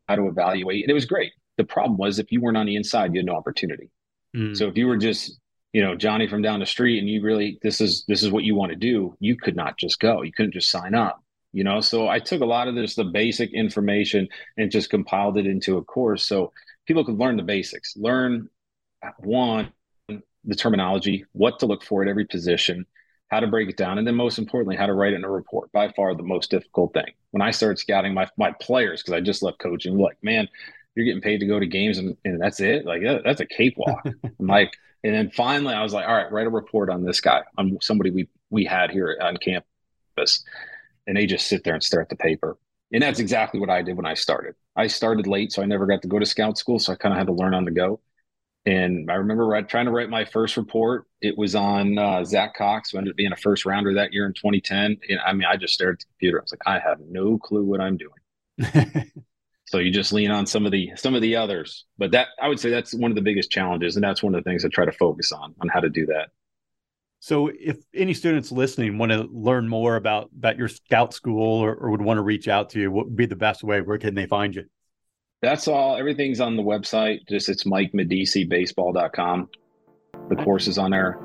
how 0.07 0.15
to 0.15 0.27
evaluate. 0.27 0.83
And 0.83 0.89
it 0.89 0.95
was 0.95 1.05
great. 1.05 1.33
The 1.57 1.63
problem 1.63 1.97
was 1.97 2.17
if 2.17 2.31
you 2.31 2.41
weren't 2.41 2.57
on 2.57 2.65
the 2.65 2.75
inside, 2.75 3.13
you 3.13 3.19
had 3.19 3.27
no 3.27 3.35
opportunity. 3.35 3.91
Mm. 4.35 4.57
So 4.57 4.67
if 4.67 4.75
you 4.77 4.87
were 4.87 4.97
just 4.97 5.39
you 5.73 5.81
know 5.81 5.95
johnny 5.95 6.27
from 6.27 6.41
down 6.41 6.59
the 6.59 6.65
street 6.65 6.99
and 6.99 7.09
you 7.09 7.21
really 7.21 7.59
this 7.61 7.81
is 7.81 8.05
this 8.07 8.23
is 8.23 8.31
what 8.31 8.43
you 8.43 8.55
want 8.55 8.69
to 8.71 8.75
do 8.75 9.17
you 9.19 9.35
could 9.35 9.55
not 9.55 9.77
just 9.77 9.99
go 9.99 10.21
you 10.21 10.31
couldn't 10.31 10.53
just 10.53 10.69
sign 10.69 10.93
up 10.95 11.21
you 11.51 11.63
know 11.63 11.81
so 11.81 12.07
i 12.07 12.19
took 12.19 12.41
a 12.41 12.45
lot 12.45 12.67
of 12.67 12.75
this 12.75 12.95
the 12.95 13.03
basic 13.03 13.51
information 13.53 14.27
and 14.57 14.71
just 14.71 14.89
compiled 14.89 15.37
it 15.37 15.47
into 15.47 15.77
a 15.77 15.83
course 15.83 16.25
so 16.25 16.53
people 16.85 17.03
could 17.03 17.17
learn 17.17 17.35
the 17.35 17.43
basics 17.43 17.97
learn 17.97 18.47
one 19.19 19.71
the 20.45 20.55
terminology 20.55 21.25
what 21.31 21.59
to 21.59 21.65
look 21.65 21.83
for 21.83 22.01
at 22.01 22.09
every 22.09 22.25
position 22.25 22.85
how 23.29 23.39
to 23.39 23.47
break 23.47 23.69
it 23.69 23.77
down 23.77 23.97
and 23.97 24.05
then 24.05 24.15
most 24.15 24.37
importantly 24.37 24.75
how 24.75 24.85
to 24.85 24.93
write 24.93 25.13
it 25.13 25.17
in 25.17 25.23
a 25.23 25.29
report 25.29 25.71
by 25.71 25.89
far 25.91 26.13
the 26.13 26.23
most 26.23 26.51
difficult 26.51 26.93
thing 26.93 27.11
when 27.31 27.41
i 27.41 27.51
started 27.51 27.79
scouting 27.79 28.13
my, 28.13 28.27
my 28.37 28.51
players 28.61 29.01
because 29.01 29.13
i 29.13 29.21
just 29.21 29.41
left 29.41 29.59
coaching 29.59 29.97
like 29.97 30.17
man 30.21 30.47
you're 30.95 31.05
getting 31.05 31.21
paid 31.21 31.39
to 31.39 31.47
go 31.47 31.59
to 31.59 31.65
games 31.65 31.97
and, 31.97 32.15
and 32.25 32.41
that's 32.41 32.59
it 32.59 32.85
like 32.85 33.01
that, 33.01 33.21
that's 33.23 33.41
a 33.41 33.45
cakewalk 33.45 34.03
i'm 34.05 34.47
like 34.47 34.73
and 35.03 35.13
then 35.13 35.29
finally, 35.31 35.73
I 35.73 35.83
was 35.83 35.93
like, 35.93 36.07
all 36.07 36.15
right, 36.15 36.31
write 36.31 36.47
a 36.47 36.51
report 36.51 36.89
on 36.89 37.03
this 37.03 37.19
guy, 37.19 37.41
on 37.57 37.77
somebody 37.81 38.09
we 38.09 38.29
we 38.49 38.63
had 38.65 38.89
here 38.91 39.17
on 39.21 39.37
campus. 39.37 40.43
And 41.05 41.17
they 41.17 41.25
just 41.25 41.47
sit 41.47 41.63
there 41.63 41.73
and 41.73 41.83
stare 41.83 42.01
at 42.01 42.09
the 42.09 42.15
paper. 42.15 42.57
And 42.93 43.01
that's 43.01 43.19
exactly 43.19 43.59
what 43.59 43.69
I 43.69 43.81
did 43.81 43.97
when 43.97 44.05
I 44.05 44.13
started. 44.13 44.55
I 44.75 44.87
started 44.87 45.27
late, 45.27 45.51
so 45.51 45.61
I 45.61 45.65
never 45.65 45.85
got 45.85 46.01
to 46.03 46.07
go 46.07 46.19
to 46.19 46.25
scout 46.25 46.57
school. 46.57 46.79
So 46.79 46.93
I 46.93 46.95
kind 46.95 47.11
of 47.11 47.17
had 47.17 47.27
to 47.27 47.33
learn 47.33 47.53
on 47.53 47.65
the 47.65 47.71
go. 47.71 47.99
And 48.65 49.11
I 49.11 49.15
remember 49.15 49.45
right, 49.45 49.67
trying 49.67 49.85
to 49.85 49.91
write 49.91 50.09
my 50.09 50.23
first 50.23 50.55
report. 50.55 51.05
It 51.21 51.37
was 51.37 51.53
on 51.53 51.97
uh, 51.97 52.23
Zach 52.23 52.55
Cox, 52.55 52.91
who 52.91 52.97
ended 52.97 53.11
up 53.11 53.17
being 53.17 53.33
a 53.33 53.37
first 53.37 53.65
rounder 53.65 53.93
that 53.95 54.13
year 54.13 54.25
in 54.25 54.33
2010. 54.33 54.97
And 55.09 55.19
I 55.25 55.33
mean, 55.33 55.45
I 55.45 55.57
just 55.57 55.73
stared 55.73 55.95
at 55.95 55.99
the 55.99 56.05
computer. 56.13 56.39
I 56.39 56.43
was 56.43 56.53
like, 56.53 56.61
I 56.65 56.79
have 56.79 56.99
no 57.01 57.37
clue 57.37 57.65
what 57.65 57.81
I'm 57.81 57.97
doing. 57.97 59.11
So 59.73 59.79
you 59.79 59.89
just 59.89 60.13
lean 60.13 60.29
on 60.29 60.45
some 60.45 60.67
of 60.67 60.71
the 60.71 60.91
some 60.95 61.15
of 61.15 61.23
the 61.23 61.35
others. 61.35 61.85
But 61.97 62.11
that 62.11 62.27
I 62.39 62.47
would 62.47 62.59
say 62.59 62.69
that's 62.69 62.93
one 62.93 63.09
of 63.09 63.15
the 63.15 63.23
biggest 63.23 63.49
challenges, 63.49 63.95
and 63.95 64.03
that's 64.03 64.21
one 64.21 64.35
of 64.35 64.43
the 64.43 64.47
things 64.47 64.63
I 64.63 64.67
try 64.67 64.85
to 64.85 64.91
focus 64.91 65.31
on 65.31 65.55
on 65.61 65.67
how 65.67 65.79
to 65.79 65.89
do 65.89 66.05
that. 66.05 66.29
So 67.21 67.47
if 67.47 67.77
any 67.91 68.13
students 68.13 68.51
listening 68.51 68.99
want 68.99 69.13
to 69.13 69.27
learn 69.31 69.67
more 69.67 69.95
about 69.95 70.29
about 70.37 70.59
your 70.59 70.67
scout 70.67 71.15
school 71.15 71.59
or, 71.59 71.73
or 71.73 71.89
would 71.89 72.03
want 72.03 72.19
to 72.19 72.21
reach 72.21 72.47
out 72.47 72.69
to 72.71 72.81
you, 72.81 72.91
what 72.91 73.05
would 73.05 73.15
be 73.15 73.25
the 73.25 73.35
best 73.35 73.63
way? 73.63 73.81
Where 73.81 73.97
can 73.97 74.13
they 74.13 74.27
find 74.27 74.53
you? 74.53 74.65
That's 75.43 75.67
all. 75.67 75.97
Everything's 75.97 76.39
on 76.39 76.55
the 76.55 76.63
website. 76.63 77.27
Just 77.27 77.49
it's 77.49 77.65
MikeMediciBaseball.com. 77.65 79.49
The 80.29 80.35
course 80.37 80.67
is 80.67 80.77
on 80.77 80.91
there. 80.91 81.19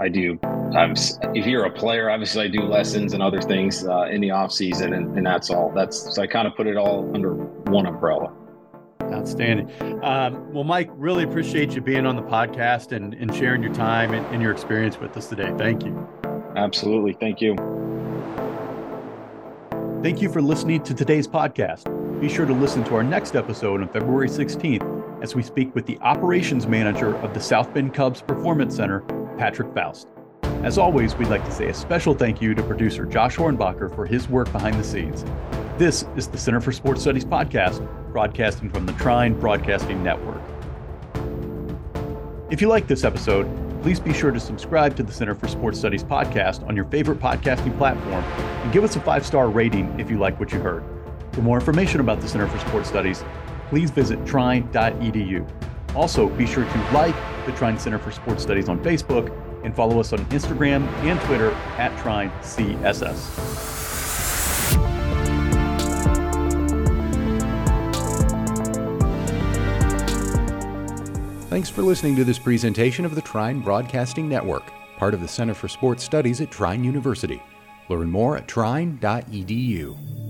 I 0.00 0.08
do. 0.08 0.38
I'm, 0.76 0.94
if 1.34 1.44
you're 1.44 1.64
a 1.64 1.72
player, 1.72 2.08
obviously 2.08 2.44
I 2.44 2.48
do 2.48 2.62
lessons 2.62 3.14
and 3.14 3.22
other 3.22 3.42
things 3.42 3.84
uh, 3.84 4.02
in 4.04 4.20
the 4.20 4.30
off 4.30 4.52
season, 4.52 4.92
and, 4.92 5.18
and 5.18 5.26
that's 5.26 5.50
all. 5.50 5.72
That's 5.74 6.14
so 6.14 6.22
I 6.22 6.28
kind 6.28 6.46
of 6.46 6.54
put 6.54 6.68
it 6.68 6.76
all 6.76 7.10
under 7.12 7.34
one 7.34 7.86
umbrella. 7.86 8.32
Outstanding. 9.02 9.68
Um, 10.04 10.52
well, 10.52 10.62
Mike, 10.62 10.90
really 10.92 11.24
appreciate 11.24 11.74
you 11.74 11.80
being 11.80 12.06
on 12.06 12.14
the 12.14 12.22
podcast 12.22 12.92
and, 12.92 13.12
and 13.14 13.34
sharing 13.34 13.60
your 13.60 13.74
time 13.74 14.14
and, 14.14 14.24
and 14.26 14.40
your 14.40 14.52
experience 14.52 15.00
with 15.00 15.16
us 15.16 15.26
today. 15.26 15.52
Thank 15.58 15.84
you. 15.84 16.08
Absolutely. 16.54 17.14
Thank 17.14 17.40
you. 17.40 17.56
Thank 20.00 20.22
you 20.22 20.30
for 20.30 20.40
listening 20.40 20.84
to 20.84 20.94
today's 20.94 21.26
podcast. 21.26 21.97
Be 22.20 22.28
sure 22.28 22.46
to 22.46 22.52
listen 22.52 22.82
to 22.84 22.96
our 22.96 23.04
next 23.04 23.36
episode 23.36 23.80
on 23.80 23.88
February 23.90 24.28
16th 24.28 25.22
as 25.22 25.36
we 25.36 25.42
speak 25.44 25.72
with 25.76 25.86
the 25.86 25.96
operations 26.00 26.66
manager 26.66 27.14
of 27.18 27.32
the 27.32 27.38
South 27.38 27.72
Bend 27.72 27.94
Cubs 27.94 28.22
Performance 28.22 28.74
Center, 28.74 29.02
Patrick 29.38 29.72
Faust. 29.72 30.08
As 30.64 30.78
always, 30.78 31.14
we'd 31.14 31.28
like 31.28 31.44
to 31.44 31.52
say 31.52 31.68
a 31.68 31.74
special 31.74 32.14
thank 32.14 32.42
you 32.42 32.56
to 32.56 32.62
producer 32.64 33.06
Josh 33.06 33.36
Hornbacher 33.36 33.94
for 33.94 34.04
his 34.04 34.28
work 34.28 34.50
behind 34.50 34.74
the 34.80 34.82
scenes. 34.82 35.24
This 35.78 36.06
is 36.16 36.26
the 36.26 36.38
Center 36.38 36.60
for 36.60 36.72
Sports 36.72 37.02
Studies 37.02 37.24
podcast, 37.24 37.86
broadcasting 38.10 38.68
from 38.68 38.84
the 38.84 38.94
Trine 38.94 39.38
Broadcasting 39.38 40.02
Network. 40.02 40.42
If 42.50 42.60
you 42.60 42.66
like 42.66 42.88
this 42.88 43.04
episode, 43.04 43.46
please 43.80 44.00
be 44.00 44.12
sure 44.12 44.32
to 44.32 44.40
subscribe 44.40 44.96
to 44.96 45.04
the 45.04 45.12
Center 45.12 45.36
for 45.36 45.46
Sports 45.46 45.78
Studies 45.78 46.02
podcast 46.02 46.66
on 46.66 46.74
your 46.74 46.86
favorite 46.86 47.20
podcasting 47.20 47.78
platform 47.78 48.24
and 48.24 48.72
give 48.72 48.82
us 48.82 48.96
a 48.96 49.00
five 49.00 49.24
star 49.24 49.48
rating 49.48 50.00
if 50.00 50.10
you 50.10 50.18
like 50.18 50.40
what 50.40 50.50
you 50.50 50.58
heard. 50.58 50.97
For 51.38 51.42
more 51.42 51.60
information 51.60 52.00
about 52.00 52.20
the 52.20 52.26
Center 52.26 52.48
for 52.48 52.58
Sports 52.58 52.88
Studies, 52.88 53.22
please 53.68 53.92
visit 53.92 54.26
trine.edu. 54.26 55.48
Also, 55.94 56.28
be 56.30 56.44
sure 56.44 56.64
to 56.64 56.90
like 56.92 57.14
the 57.46 57.52
Trine 57.52 57.78
Center 57.78 58.00
for 58.00 58.10
Sports 58.10 58.42
Studies 58.42 58.68
on 58.68 58.82
Facebook 58.82 59.32
and 59.64 59.72
follow 59.72 60.00
us 60.00 60.12
on 60.12 60.18
Instagram 60.30 60.84
and 61.04 61.20
Twitter 61.20 61.52
at 61.78 61.96
TrineCSS. 61.98 63.14
Thanks 71.48 71.70
for 71.70 71.82
listening 71.82 72.16
to 72.16 72.24
this 72.24 72.40
presentation 72.40 73.04
of 73.04 73.14
the 73.14 73.22
Trine 73.22 73.60
Broadcasting 73.60 74.28
Network, 74.28 74.72
part 74.96 75.14
of 75.14 75.20
the 75.20 75.28
Center 75.28 75.54
for 75.54 75.68
Sports 75.68 76.02
Studies 76.02 76.40
at 76.40 76.50
Trine 76.50 76.82
University. 76.82 77.40
Learn 77.88 78.10
more 78.10 78.36
at 78.36 78.48
trine.edu. 78.48 80.27